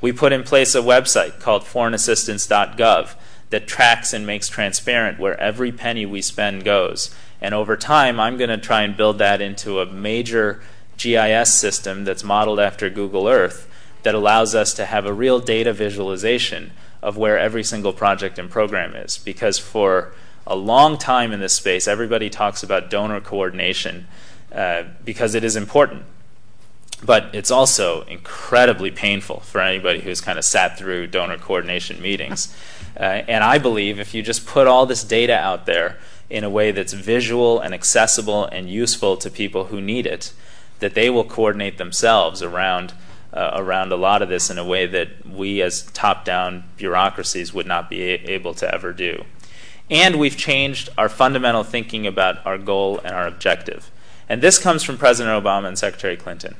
[0.00, 3.14] We put in place a website called foreignassistance.gov
[3.50, 7.14] that tracks and makes transparent where every penny we spend goes.
[7.40, 10.62] And over time, I'm going to try and build that into a major
[10.96, 13.68] GIS system that's modeled after Google Earth
[14.02, 18.50] that allows us to have a real data visualization of where every single project and
[18.50, 19.18] program is.
[19.18, 20.12] Because for
[20.50, 24.08] a long time in this space, everybody talks about donor coordination
[24.52, 26.02] uh, because it is important.
[27.04, 32.54] But it's also incredibly painful for anybody who's kind of sat through donor coordination meetings.
[32.98, 36.50] Uh, and I believe if you just put all this data out there in a
[36.50, 40.32] way that's visual and accessible and useful to people who need it,
[40.80, 42.92] that they will coordinate themselves around
[43.32, 47.66] uh, around a lot of this in a way that we as top-down bureaucracies would
[47.66, 49.24] not be a- able to ever do.
[49.90, 53.90] And we've changed our fundamental thinking about our goal and our objective.
[54.28, 56.54] And this comes from President Obama and Secretary Clinton.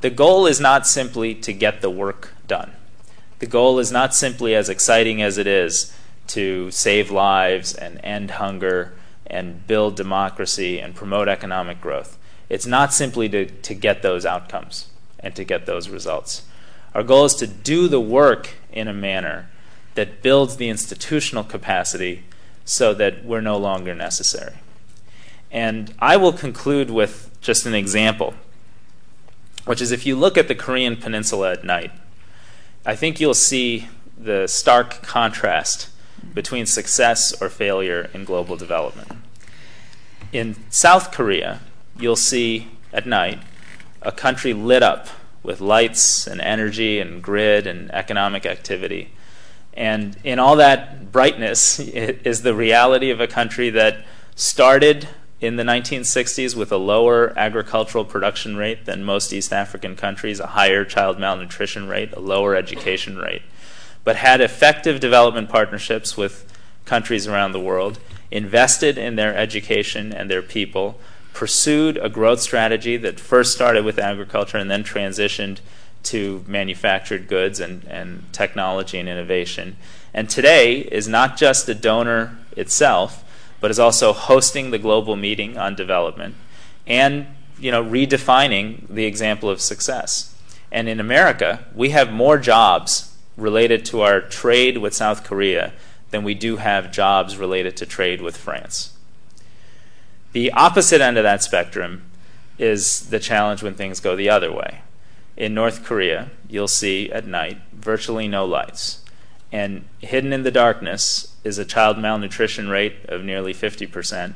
[0.00, 2.72] The goal is not simply to get the work done.
[3.38, 5.96] The goal is not simply as exciting as it is
[6.28, 8.94] to save lives and end hunger
[9.26, 12.18] and build democracy and promote economic growth.
[12.48, 14.90] It's not simply to, to get those outcomes
[15.20, 16.42] and to get those results.
[16.94, 19.48] Our goal is to do the work in a manner
[19.94, 22.24] that builds the institutional capacity
[22.64, 24.56] so that we're no longer necessary.
[25.50, 28.34] And I will conclude with just an example,
[29.64, 31.92] which is if you look at the Korean Peninsula at night,
[32.86, 35.88] I think you'll see the stark contrast
[36.34, 39.10] between success or failure in global development.
[40.32, 41.60] In South Korea,
[41.98, 43.40] you'll see at night
[44.00, 45.08] a country lit up
[45.42, 49.10] with lights and energy and grid and economic activity.
[49.74, 54.04] And in all that brightness is the reality of a country that
[54.34, 55.08] started
[55.40, 60.48] in the 1960s with a lower agricultural production rate than most East African countries, a
[60.48, 63.42] higher child malnutrition rate, a lower education rate,
[64.04, 66.48] but had effective development partnerships with
[66.84, 67.98] countries around the world,
[68.30, 70.98] invested in their education and their people,
[71.32, 75.58] pursued a growth strategy that first started with agriculture and then transitioned
[76.04, 79.76] to manufactured goods and, and technology and innovation.
[80.12, 83.24] And today is not just a donor itself,
[83.60, 86.34] but is also hosting the global meeting on development
[86.86, 87.26] and
[87.58, 90.34] you know, redefining the example of success.
[90.72, 95.72] And in America, we have more jobs related to our trade with South Korea
[96.10, 98.96] than we do have jobs related to trade with France.
[100.32, 102.02] The opposite end of that spectrum
[102.58, 104.80] is the challenge when things go the other way.
[105.36, 109.02] In North Korea, you'll see at night virtually no lights.
[109.50, 114.34] And hidden in the darkness is a child malnutrition rate of nearly 50%,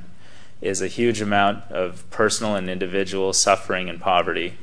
[0.61, 4.55] is a huge amount of personal and individual suffering and poverty,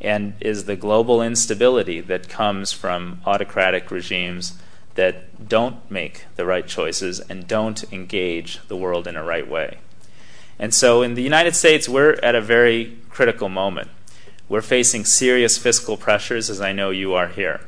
[0.00, 4.58] and is the global instability that comes from autocratic regimes
[4.94, 9.78] that don't make the right choices and don't engage the world in a right way.
[10.58, 13.88] And so in the United States, we're at a very critical moment.
[14.52, 17.62] We're facing serious fiscal pressures, as I know you are here.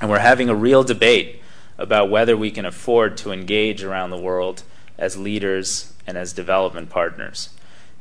[0.00, 1.42] And we're having a real debate
[1.76, 4.62] about whether we can afford to engage around the world
[4.96, 7.50] as leaders and as development partners.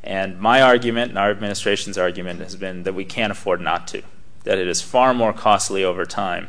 [0.01, 4.01] And my argument and our administration's argument has been that we can't afford not to,
[4.45, 6.47] that it is far more costly over time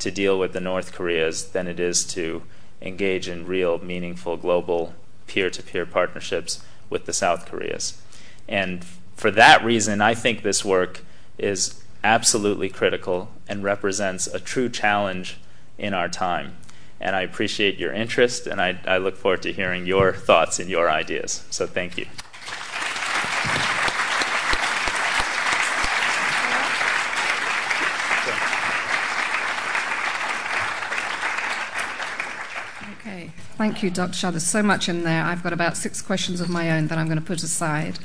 [0.00, 2.42] to deal with the North Koreas than it is to
[2.82, 4.94] engage in real, meaningful global
[5.26, 8.02] peer to peer partnerships with the South Koreas.
[8.46, 8.84] And
[9.20, 11.02] for that reason, I think this work
[11.36, 15.36] is absolutely critical and represents a true challenge
[15.76, 16.56] in our time.
[16.98, 20.70] And I appreciate your interest, and I, I look forward to hearing your thoughts and
[20.70, 21.44] your ideas.
[21.50, 22.06] So thank you.
[33.00, 33.32] Okay.
[33.58, 34.14] Thank you, Dr.
[34.14, 34.30] Shah.
[34.30, 35.24] There's so much in there.
[35.24, 37.98] I've got about six questions of my own that I'm going to put aside.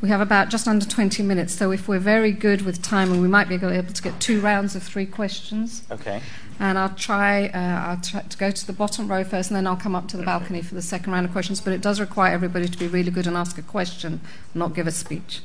[0.00, 3.26] We have about just under 20 minutes, so if we're very good with time, we
[3.26, 5.82] might be able to get two rounds of three questions.
[5.90, 6.22] Okay.
[6.60, 9.66] And I'll try, uh, I'll try to go to the bottom row first, and then
[9.66, 11.60] I'll come up to the balcony for the second round of questions.
[11.60, 14.20] But it does require everybody to be really good and ask a question,
[14.54, 15.40] not give a speech.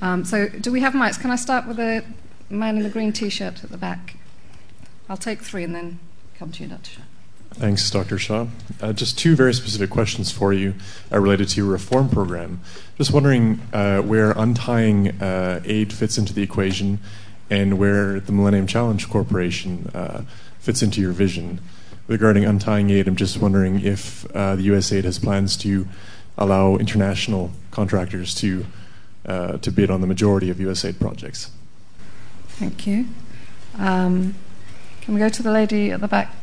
[0.00, 1.20] Um, so, do we have mics?
[1.20, 2.02] Can I start with the
[2.48, 4.16] man in the green T-shirt at the back?
[5.08, 6.00] I'll take three and then
[6.38, 7.02] come to you, Dr.
[7.54, 8.18] Thanks, Dr.
[8.18, 8.46] Shah.
[8.80, 10.74] Uh, just two very specific questions for you
[11.12, 12.60] uh, related to your reform program.
[12.96, 16.98] Just wondering uh, where untying uh, aid fits into the equation
[17.50, 20.22] and where the Millennium Challenge Corporation uh,
[20.58, 21.60] fits into your vision.
[22.06, 25.86] Regarding untying aid, I'm just wondering if uh, the USAID has plans to
[26.38, 28.66] allow international contractors to
[29.24, 31.52] to bid on the majority of USAID projects.
[32.48, 33.06] Thank you.
[33.78, 34.34] Um,
[35.00, 36.41] can we go to the lady at the back?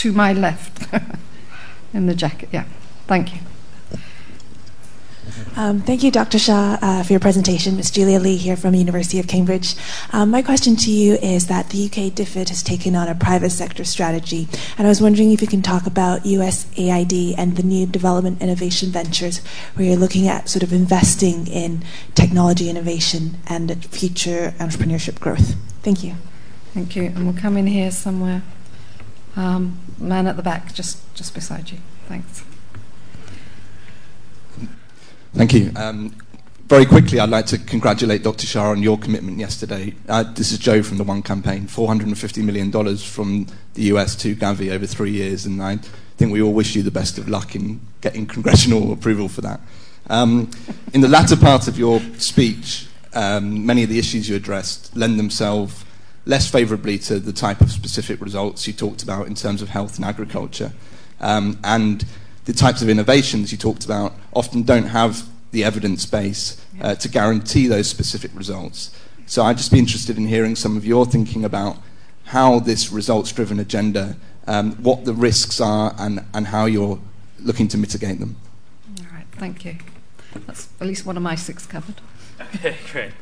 [0.00, 0.88] To my left,
[1.92, 2.48] in the jacket.
[2.52, 2.64] Yeah.
[3.06, 3.40] Thank you.
[5.56, 6.38] Um, thank you, Dr.
[6.38, 7.76] Shah, uh, for your presentation.
[7.76, 7.90] Ms.
[7.90, 9.74] Julia Lee here from the University of Cambridge.
[10.10, 13.50] Um, my question to you is that the UK DFID has taken on a private
[13.50, 14.48] sector strategy,
[14.78, 18.88] and I was wondering if you can talk about USAID and the new development innovation
[18.88, 19.44] ventures,
[19.74, 21.84] where you're looking at sort of investing in
[22.14, 25.56] technology innovation and future entrepreneurship growth.
[25.82, 26.14] Thank you.
[26.72, 27.04] Thank you.
[27.04, 28.42] And we'll come in here somewhere.
[29.36, 31.78] Um, man at the back, just, just beside you.
[32.08, 32.44] Thanks.
[35.34, 35.72] Thank you.
[35.76, 36.14] Um,
[36.66, 38.46] very quickly, I'd like to congratulate Dr.
[38.46, 39.94] Shah on your commitment yesterday.
[40.08, 44.70] Uh, this is Joe from the One Campaign, $450 million from the US to Gavi
[44.70, 45.78] over three years, and I
[46.16, 49.60] think we all wish you the best of luck in getting congressional approval for that.
[50.08, 50.50] Um,
[50.92, 55.18] in the latter part of your speech, um, many of the issues you addressed lend
[55.18, 55.84] themselves
[56.26, 59.96] less favourably to the type of specific results you talked about in terms of health
[59.96, 60.72] and agriculture.
[61.20, 62.04] Um, and
[62.44, 67.08] the types of innovations you talked about often don't have the evidence base uh, to
[67.08, 68.96] guarantee those specific results.
[69.26, 71.76] So I'd just be interested in hearing some of your thinking about
[72.24, 74.16] how this results driven agenda,
[74.46, 77.00] um, what the risks are, and, and how you're
[77.40, 78.36] looking to mitigate them.
[78.98, 79.76] All right, thank you.
[80.46, 81.96] That's at least one of my six covered.
[82.54, 83.12] Okay, great.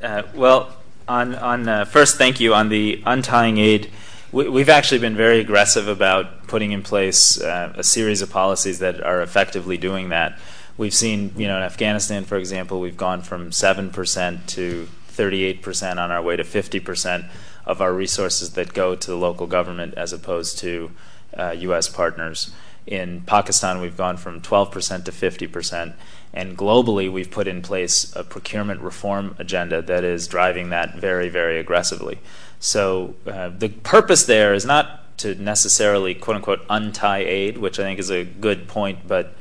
[0.00, 0.76] Uh, well,
[1.12, 3.90] on, on uh, first, thank you on the untying aid.
[4.32, 8.78] We, have actually been very aggressive about putting in place uh, a series of policies
[8.78, 10.38] that are effectively doing that.
[10.78, 15.60] We've seen, you know, in Afghanistan, for example, we've gone from seven percent to 38
[15.60, 17.26] percent on our way to 50 percent
[17.66, 20.92] of our resources that go to the local government as opposed to
[21.36, 21.90] uh, U.S.
[21.90, 22.52] partners.
[22.86, 25.94] In Pakistan, we've gone from 12 percent to 50 percent.
[26.34, 31.28] And globally, we've put in place a procurement reform agenda that is driving that very,
[31.28, 32.18] very aggressively.
[32.58, 37.82] So uh, the purpose there is not to necessarily, quote unquote, untie aid, which I
[37.82, 39.34] think is a good point, but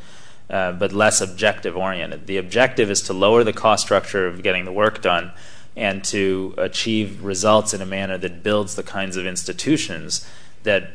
[0.49, 2.27] uh, but less objective oriented.
[2.27, 5.31] The objective is to lower the cost structure of getting the work done
[5.77, 10.27] and to achieve results in a manner that builds the kinds of institutions
[10.63, 10.91] that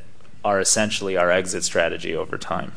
[0.46, 2.70] are essentially our exit strategy over time.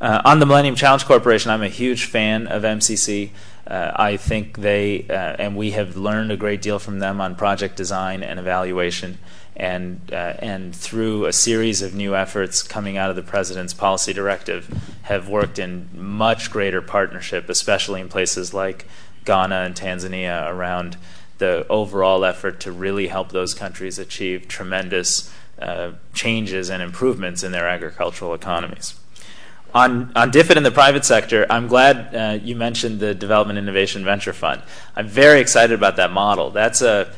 [0.00, 3.30] Uh, on the Millennium Challenge Corporation, I'm a huge fan of MCC.
[3.66, 7.36] Uh, I think they, uh, and we have learned a great deal from them on
[7.36, 9.16] project design and evaluation.
[9.56, 14.12] And, uh, and through a series of new efforts coming out of the President's policy
[14.12, 14.68] directive,
[15.04, 18.86] have worked in much greater partnership, especially in places like
[19.24, 20.98] Ghana and Tanzania, around
[21.38, 25.32] the overall effort to really help those countries achieve tremendous
[26.12, 28.94] changes and improvements in their agricultural economies.
[29.74, 34.04] On, on DFID in the private sector, I'm glad uh, you mentioned the Development Innovation
[34.04, 34.62] Venture Fund.
[34.94, 36.50] I'm very excited about that model.
[36.50, 37.12] That's a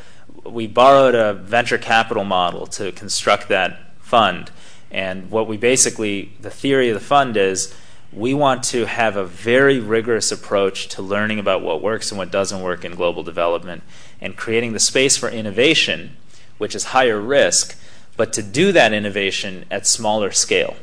[0.44, 4.50] we borrowed a venture capital model to construct that fund,
[4.90, 7.74] and what we basically the theory of the fund is
[8.10, 12.30] we want to have a very rigorous approach to learning about what works and what
[12.30, 13.82] doesn't work in global development,
[14.20, 16.16] and creating the space for innovation,
[16.56, 17.76] which is higher risk,
[18.16, 20.76] but to do that innovation at smaller scale.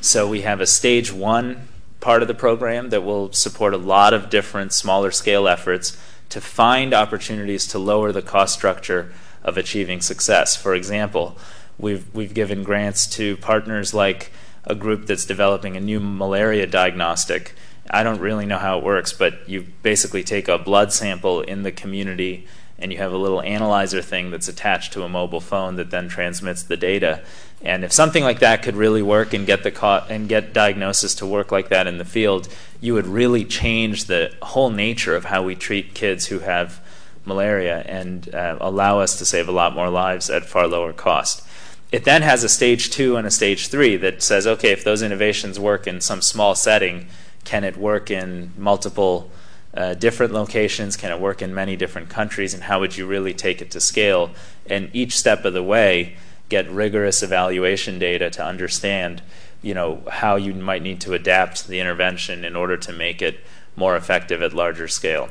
[0.00, 1.68] So we have a stage one
[2.00, 6.40] part of the program that will support a lot of different smaller scale efforts to
[6.40, 9.12] find opportunities to lower the cost structure
[9.42, 10.56] of achieving success.
[10.56, 11.36] For example,
[11.78, 14.32] we've, we've given grants to partners like
[14.64, 17.54] a group that's developing a new malaria diagnostic.
[17.88, 21.62] I don't really know how it works, but you basically take a blood sample in
[21.62, 22.46] the community
[22.78, 26.08] and you have a little analyzer thing that's attached to a mobile phone that then
[26.08, 27.22] transmits the data.
[27.62, 31.14] And if something like that could really work and get the co- and get diagnosis
[31.16, 32.48] to work like that in the field,
[32.80, 36.80] you would really change the whole nature of how we treat kids who have
[37.24, 41.42] malaria and uh, allow us to save a lot more lives at far lower cost.
[41.90, 45.02] It then has a stage two and a stage three that says, okay, if those
[45.02, 47.06] innovations work in some small setting,
[47.44, 49.30] can it work in multiple
[49.76, 50.96] uh, different locations?
[50.96, 52.54] Can it work in many different countries?
[52.54, 54.30] And how would you really take it to scale?
[54.66, 56.16] And each step of the way,
[56.48, 59.22] get rigorous evaluation data to understand,
[59.62, 63.40] you know, how you might need to adapt the intervention in order to make it
[63.74, 65.28] more effective at larger scale.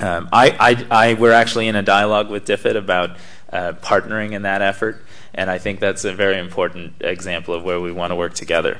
[0.00, 3.16] Um, I, I, I, we're actually in a dialogue with DFID about
[3.52, 7.78] uh, partnering in that effort, and I think that's a very important example of where
[7.78, 8.78] we want to work together.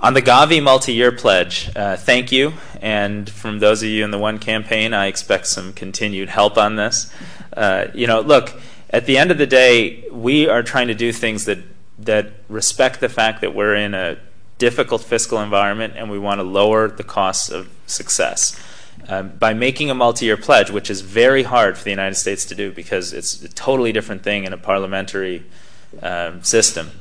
[0.00, 2.52] On the Gavi multi-year pledge, uh, thank you.
[2.80, 6.76] And from those of you in the One campaign, I expect some continued help on
[6.76, 7.12] this.
[7.56, 8.52] Uh, you know, look,
[8.90, 11.58] at the end of the day, we are trying to do things that
[11.98, 14.16] that respect the fact that we're in a
[14.58, 18.56] difficult fiscal environment and we want to lower the costs of success.
[19.08, 22.54] Um, by making a multi-year pledge, which is very hard for the United States to
[22.54, 25.44] do because it's a totally different thing in a parliamentary
[26.02, 26.92] um, system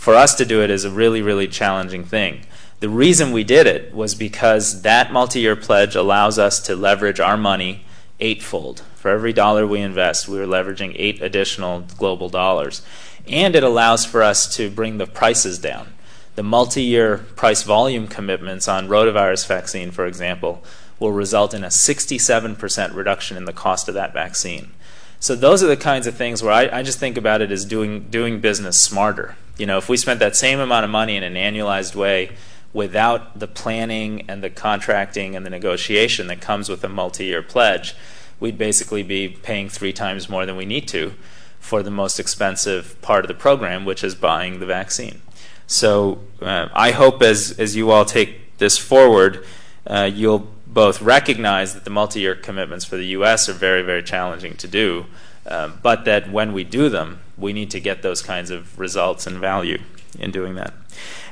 [0.00, 2.40] for us to do it is a really, really challenging thing.
[2.80, 7.20] The reason we did it was because that multi year pledge allows us to leverage
[7.20, 7.84] our money
[8.18, 8.80] eightfold.
[8.94, 12.80] For every dollar we invest, we are leveraging eight additional global dollars.
[13.28, 15.92] And it allows for us to bring the prices down.
[16.34, 20.64] The multi year price volume commitments on rotavirus vaccine, for example,
[20.98, 24.72] will result in a 67% reduction in the cost of that vaccine.
[25.20, 27.66] So those are the kinds of things where I, I just think about it as
[27.66, 29.36] doing doing business smarter.
[29.58, 32.32] You know, if we spent that same amount of money in an annualized way
[32.72, 37.94] without the planning and the contracting and the negotiation that comes with a multi-year pledge,
[38.38, 41.12] we'd basically be paying three times more than we need to
[41.58, 45.20] for the most expensive part of the program, which is buying the vaccine.
[45.66, 49.44] So uh, I hope as as you all take this forward,
[49.86, 53.48] uh, you'll both recognize that the multi-year commitments for the U.S.
[53.48, 55.06] are very very challenging to do,
[55.46, 59.26] uh, but that when we do them, we need to get those kinds of results
[59.26, 59.80] and value
[60.18, 60.72] in doing that.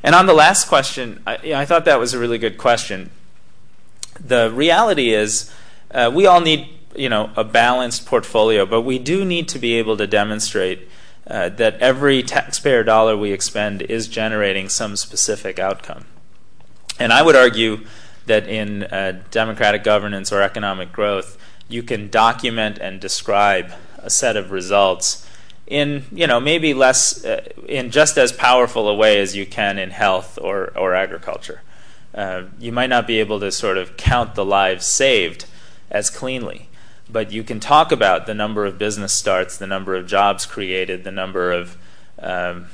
[0.03, 3.11] And on the last question, I, I thought that was a really good question.
[4.21, 5.53] The reality is,
[5.91, 9.75] uh, we all need you know a balanced portfolio, but we do need to be
[9.75, 10.89] able to demonstrate
[11.29, 16.07] uh, that every taxpayer dollar we expend is generating some specific outcome.
[16.99, 17.85] And I would argue
[18.29, 21.37] that in uh, democratic governance or economic growth,
[21.69, 25.27] you can document and describe a set of results
[25.67, 29.79] in you know maybe less uh, in just as powerful a way as you can
[29.79, 31.61] in health or or agriculture.
[32.15, 35.45] Uh, you might not be able to sort of count the lives saved
[35.91, 36.69] as cleanly,
[37.09, 41.05] but you can talk about the number of business starts, the number of jobs created,
[41.05, 41.77] the number of
[42.19, 42.67] um,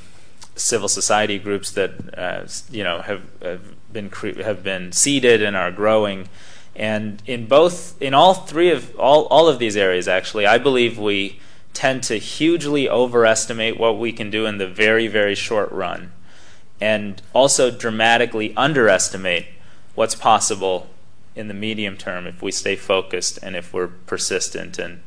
[0.55, 5.55] civil society groups that uh, you know have, have been cre- have been seeded and
[5.55, 6.29] are growing.
[6.75, 10.97] And in both, in all three of all all of these areas, actually, I believe
[10.97, 11.39] we
[11.73, 16.11] tend to hugely overestimate what we can do in the very, very short run,
[16.79, 19.45] and also dramatically underestimate
[19.93, 20.87] what's possible
[21.35, 25.01] in the medium term if we stay focused and if we're persistent and,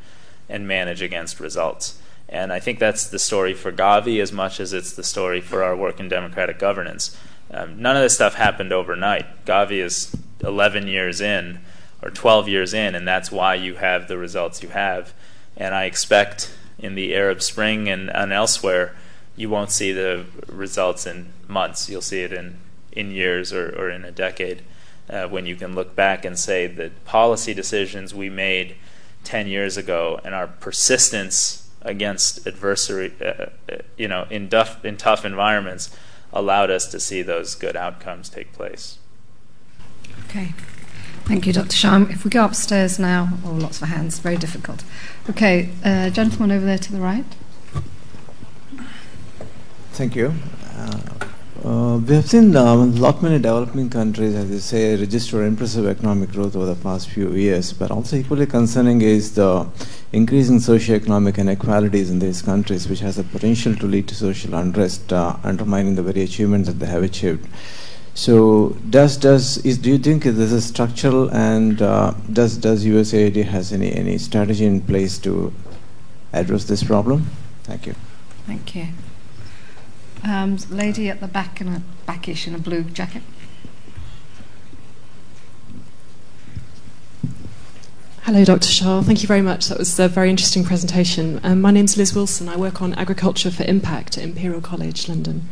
[0.49, 1.99] and manage against results.
[2.29, 5.63] And I think that's the story for Gavi as much as it's the story for
[5.63, 7.17] our work in democratic governance.
[7.51, 9.47] Um, none of this stuff happened overnight.
[9.47, 11.61] Gavi is 11 years in
[12.03, 15.15] or 12 years in, and that's why you have the results you have.
[15.57, 18.95] And I expect in the Arab Spring and, and elsewhere,
[19.35, 21.89] you won't see the results in months.
[21.89, 22.59] You'll see it in,
[22.93, 24.63] in years or, or in a decade
[25.09, 28.77] uh, when you can look back and say that policy decisions we made
[29.25, 34.97] 10 years ago and our persistence against adversary, uh, uh, you know, in, duff, in
[34.97, 35.95] tough environments
[36.33, 38.99] allowed us to see those good outcomes take place.
[40.27, 40.53] Okay.
[41.25, 41.77] Thank you, Dr.
[41.77, 42.07] Shah.
[42.09, 44.83] If we go upstairs now, oh, lots of hands, very difficult.
[45.29, 47.25] Okay, uh, gentleman over there to the right.
[49.93, 50.33] Thank you.
[50.75, 51.01] Uh,
[51.65, 55.87] uh, we have seen a um, lot many developing countries, as you say, register impressive
[55.87, 57.73] economic growth over the past few years.
[57.73, 59.67] But also equally concerning is the
[60.13, 65.13] increasing socioeconomic inequalities in these countries, which has a potential to lead to social unrest,
[65.13, 67.49] uh, undermining the very achievements that they have achieved.
[68.15, 73.45] So does does is do you think this is structural and uh, does does USAID
[73.45, 75.53] has any any strategy in place to
[76.33, 77.27] address this problem?
[77.63, 77.95] Thank you.
[78.47, 78.89] Thank you.
[80.25, 83.23] Um, lady at the back in a backish in a blue jacket.
[88.23, 88.69] Hello, Dr.
[88.69, 89.01] Shah.
[89.01, 89.69] Thank you very much.
[89.69, 91.41] That was a very interesting presentation.
[91.43, 92.47] Um, my name's Liz Wilson.
[92.47, 95.49] I work on agriculture for impact at Imperial College, London.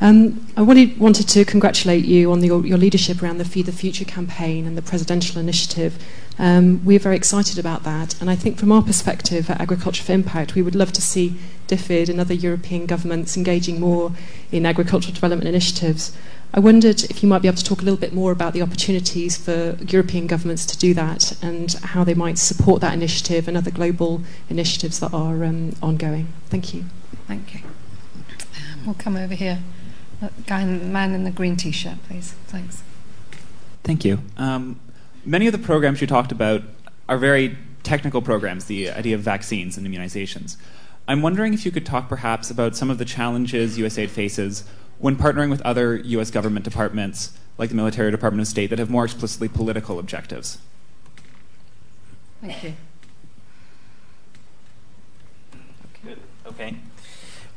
[0.00, 3.72] Um, I wanted, wanted to congratulate you on the, your leadership around the Feed the
[3.72, 6.00] Future campaign and the presidential initiative.
[6.38, 10.12] Um, we're very excited about that, and I think from our perspective at Agriculture for
[10.12, 11.36] Impact, we would love to see
[11.66, 14.12] DFID and other European governments engaging more
[14.52, 16.16] in agricultural development initiatives.
[16.54, 18.62] I wondered if you might be able to talk a little bit more about the
[18.62, 23.56] opportunities for European governments to do that and how they might support that initiative and
[23.56, 26.28] other global initiatives that are um, ongoing.
[26.48, 26.84] Thank you.
[27.26, 27.60] Thank you.
[28.38, 29.58] Um, we'll come over here.
[30.20, 32.34] That guy, man in the green t-shirt, please.
[32.46, 32.82] Thanks.
[33.84, 34.20] Thank you.
[34.36, 34.80] Um,
[35.24, 36.62] many of the programs you talked about
[37.08, 40.56] are very technical programs, the idea of vaccines and immunizations.
[41.06, 44.64] I'm wondering if you could talk perhaps about some of the challenges USAID faces
[44.98, 46.30] when partnering with other U.S.
[46.30, 50.58] government departments, like the Military Department of State, that have more explicitly political objectives?
[52.42, 52.74] Thank you.
[56.04, 56.18] Good.
[56.46, 56.76] Okay.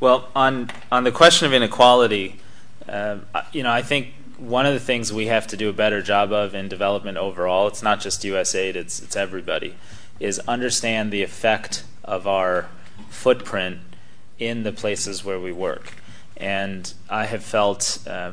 [0.00, 2.40] Well, on on the question of inequality,
[2.88, 3.18] uh,
[3.52, 6.32] you know, I think one of the things we have to do a better job
[6.32, 9.74] of in development overall, it's not just USAID, it's it's everybody,
[10.18, 12.68] is understand the effect of our
[13.08, 13.78] footprint
[14.38, 15.94] in the places where we work.
[16.36, 18.32] And I have felt, uh,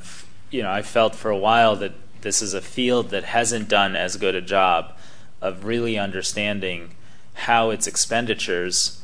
[0.49, 3.95] you know, I felt for a while that this is a field that hasn't done
[3.95, 4.93] as good a job
[5.41, 6.95] of really understanding
[7.33, 9.01] how its expenditures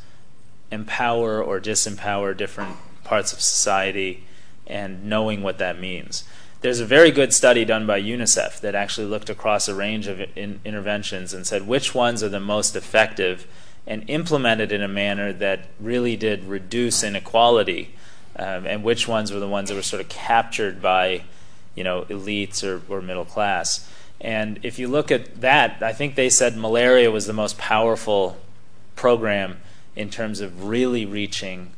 [0.72, 4.24] empower or disempower different parts of society
[4.68, 6.24] and knowing what that means.
[6.62, 10.20] There's a very good study done by UNICEF that actually looked across a range of
[10.36, 13.46] in interventions and said which ones are the most effective
[13.86, 17.94] and implemented in a manner that really did reduce inequality
[18.38, 21.24] um, and which ones were the ones that were sort of captured by,
[21.76, 23.90] you know, elites or, or middle class.
[24.20, 28.38] And if you look at that, I think they said malaria was the most powerful
[28.96, 29.60] program
[29.96, 31.72] in terms of really reaching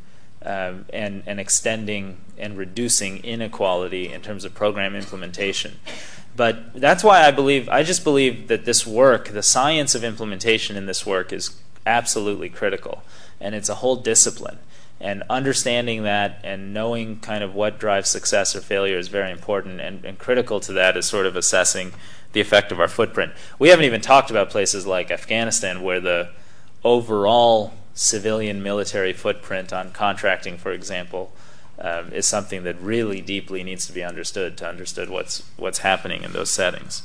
[0.44, 5.80] um, and, and extending and reducing inequality in terms of program implementation.
[6.36, 10.76] But that's why I believe, I just believe that this work, the science of implementation
[10.76, 13.04] in this work, is absolutely critical.
[13.42, 14.60] And it's a whole discipline.
[15.00, 19.82] And understanding that and knowing kind of what drives success or failure is very important.
[19.82, 21.94] And, and critical to that is sort of assessing
[22.34, 23.34] the effect of our footprint.
[23.58, 26.30] We haven't even talked about places like Afghanistan, where the
[26.84, 31.32] overall civilian military footprint on contracting, for example,
[31.80, 36.24] um, is something that really deeply needs to be understood to understand what's what's happening
[36.24, 37.02] in those settings.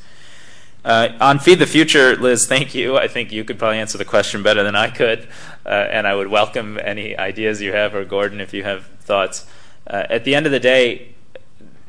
[0.84, 2.97] Uh, on Feed the Future, Liz, thank you.
[2.97, 5.28] I think you could probably answer the question better than I could,
[5.64, 9.47] uh, and I would welcome any ideas you have, or Gordon, if you have thoughts.
[9.86, 11.14] Uh, at the end of the day,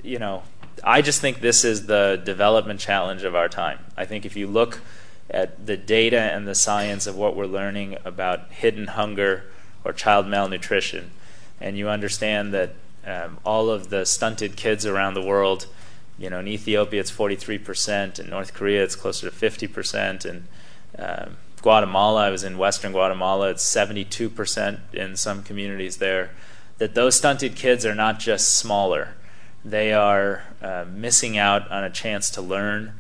[0.04, 0.44] you know,
[0.84, 3.80] I just think this is the development challenge of our time.
[3.98, 4.82] I think if you look
[5.30, 9.46] at the data and the science of what we're learning about hidden hunger
[9.84, 11.12] or child malnutrition,
[11.60, 15.68] and you understand that um, all of the stunted kids around the world
[16.18, 20.48] you know, in Ethiopia it's 43%, in North Korea it's closer to 50%, and
[20.98, 26.32] um, Guatemala, I was in western Guatemala, it's 72% in some communities there.
[26.78, 29.16] That those stunted kids are not just smaller,
[29.66, 32.94] they are uh, missing out on a chance to learn.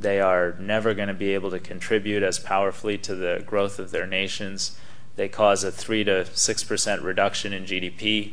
[0.00, 3.90] They are never going to be able to contribute as powerfully to the growth of
[3.90, 4.78] their nations.
[5.16, 8.32] They cause a 3 to 6% reduction in GDP.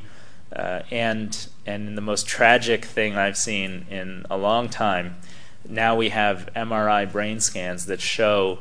[0.55, 5.17] Uh, and and the most tragic thing I've seen in a long time,
[5.67, 8.59] now we have MRI brain scans that show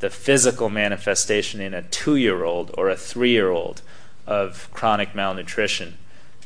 [0.00, 3.82] the physical manifestation in a two-year-old or a three-year-old
[4.26, 5.98] of chronic malnutrition,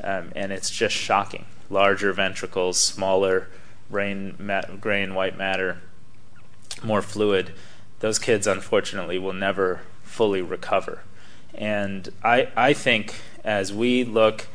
[0.03, 1.47] um, and it's just shocking.
[1.71, 3.49] Larger ventricles, smaller
[3.89, 4.35] brain,
[4.81, 5.81] gray and white matter,
[6.83, 7.53] more fluid.
[8.01, 11.03] Those kids, unfortunately, will never fully recover.
[11.55, 13.14] And I, I think
[13.45, 14.47] as we look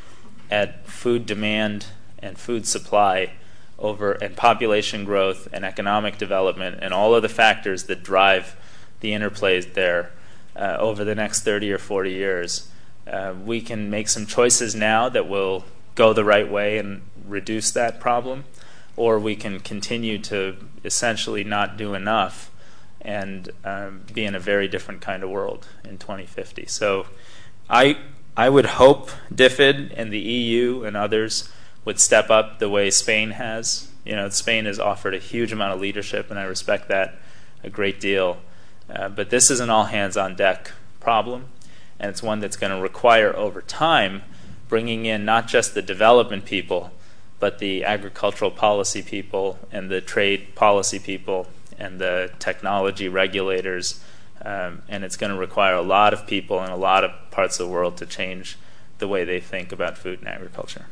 [0.50, 1.88] at food demand
[2.20, 3.34] and food supply
[3.78, 8.56] over and population growth and economic development and all of the factors that drive
[9.02, 10.12] the interplays there
[10.56, 12.70] uh, over the next 30 or 40 years,
[13.08, 15.66] uh, we can make some choices now that will
[15.96, 18.46] go the right way and reduce that problem,
[18.98, 22.52] or we can continue to essentially not do enough
[23.02, 26.66] and um, be in a very different kind of world in 2050.
[26.66, 27.08] So
[27.70, 27.98] I
[28.38, 31.50] I would hope DFID and the EU and others
[31.86, 33.90] would step up the way Spain has.
[34.04, 37.18] You know, Spain has offered a huge amount of leadership, and I respect that
[37.64, 38.38] a great deal.
[38.90, 41.46] Uh, but this is an all hands on deck problem,
[42.00, 44.24] and it's one that's going to require over time
[44.68, 46.92] bringing in not just the development people,
[47.46, 51.46] but the agricultural policy people and the trade policy people
[51.78, 54.04] and the technology regulators
[54.42, 57.60] um, and it's going to require a lot of people in a lot of parts
[57.60, 58.58] of the world to change
[58.98, 60.88] the way they think about food and agriculture.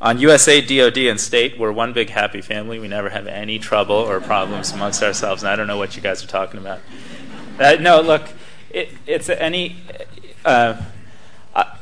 [0.00, 2.80] On USA, DoD, and state, we're one big happy family.
[2.80, 6.02] We never have any trouble or problems amongst ourselves, and I don't know what you
[6.02, 6.80] guys are talking about.
[7.56, 8.24] Uh, no, look,
[8.70, 9.76] it, it's any.
[10.44, 10.82] Uh,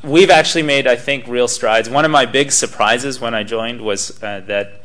[0.03, 1.91] we've actually made, I think, real strides.
[1.91, 4.83] One of my big surprises when I joined was uh, that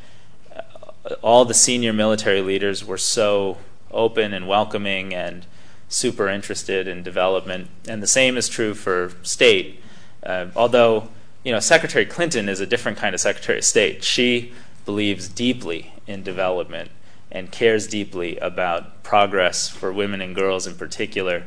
[1.21, 3.57] all the senior military leaders were so
[3.91, 5.45] open and welcoming and
[5.89, 7.69] super interested in development.
[7.87, 9.81] And the same is true for state.
[10.23, 11.09] Uh, although,
[11.43, 14.03] you know, Secretary Clinton is a different kind of Secretary of State.
[14.03, 14.53] She
[14.85, 16.91] believes deeply in development
[17.31, 21.43] and cares deeply about progress for women and girls in particular.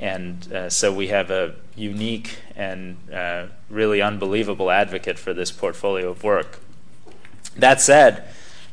[0.00, 6.08] And uh, so we have a unique and uh, really unbelievable advocate for this portfolio
[6.08, 6.58] of work.
[7.54, 8.24] That said,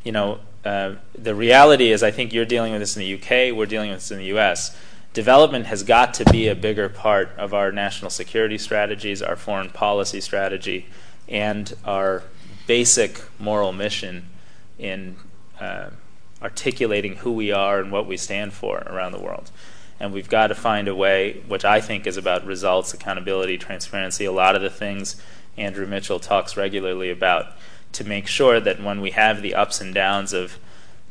[0.06, 3.54] you know, uh, the reality is I think you're dealing with this in the UK,
[3.56, 4.76] we're dealing with this in the US.
[5.12, 9.70] Development has got to be a bigger part of our national security strategies, our foreign
[9.70, 10.86] policy strategy,
[11.28, 12.24] and our
[12.68, 14.28] basic moral mission
[14.80, 15.18] in
[15.60, 15.90] uh,
[16.42, 19.52] articulating who we are and what we stand for around the world.
[20.00, 24.26] And we've got to find a way, which I think is about results, accountability, transparency,
[24.26, 25.22] a lot of the things
[25.58, 27.54] Andrew Mitchell talks regularly about,
[27.94, 30.60] to make sure that when we have the ups and downs of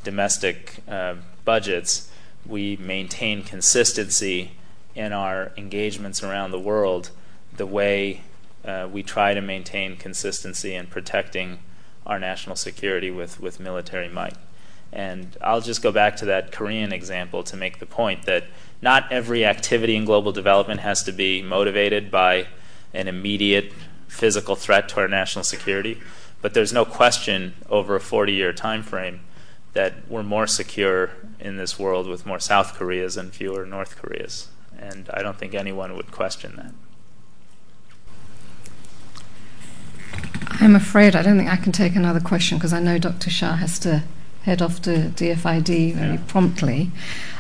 [0.05, 2.11] domestic uh, budgets,
[2.47, 4.53] we maintain consistency
[4.95, 7.11] in our engagements around the world
[7.57, 8.23] the way
[8.65, 11.59] uh, we try to maintain consistency in protecting
[12.07, 14.37] our national security with, with military might.
[14.93, 18.45] And I'll just go back to that Korean example to make the point that
[18.83, 22.47] not every activity in global development has to be motivated by
[22.93, 23.73] an immediate
[24.09, 26.01] physical threat to our national security,
[26.43, 29.21] but there's no question over a 40 year time frame
[29.73, 34.49] that we're more secure in this world with more South Koreas and fewer North Koreas.
[34.79, 36.73] And I don't think anyone would question that.
[40.61, 43.29] I'm afraid I don't think I can take another question because I know Dr.
[43.29, 44.05] Shah has to
[44.47, 46.21] head off to DFID very yeah.
[46.29, 46.91] promptly.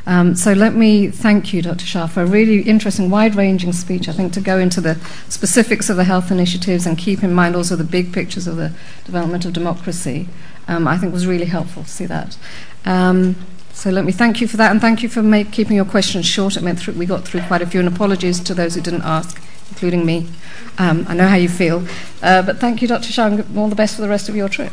[0.07, 1.87] Um, so let me thank you, Dr.
[1.87, 4.09] Shah, for a really interesting, wide ranging speech.
[4.09, 4.97] I think to go into the
[5.29, 8.73] specifics of the health initiatives and keep in mind also the big pictures of the
[9.05, 10.29] development of democracy,
[10.67, 12.37] um, I think was really helpful to see that.
[12.85, 13.37] Um,
[13.73, 16.27] so let me thank you for that and thank you for make, keeping your questions
[16.27, 16.57] short.
[16.57, 19.03] It meant th- we got through quite a few, and apologies to those who didn't
[19.03, 19.41] ask,
[19.71, 20.29] including me.
[20.79, 21.87] Um, I know how you feel.
[22.21, 23.13] Uh, but thank you, Dr.
[23.13, 24.73] Shah, and all the best for the rest of your trip.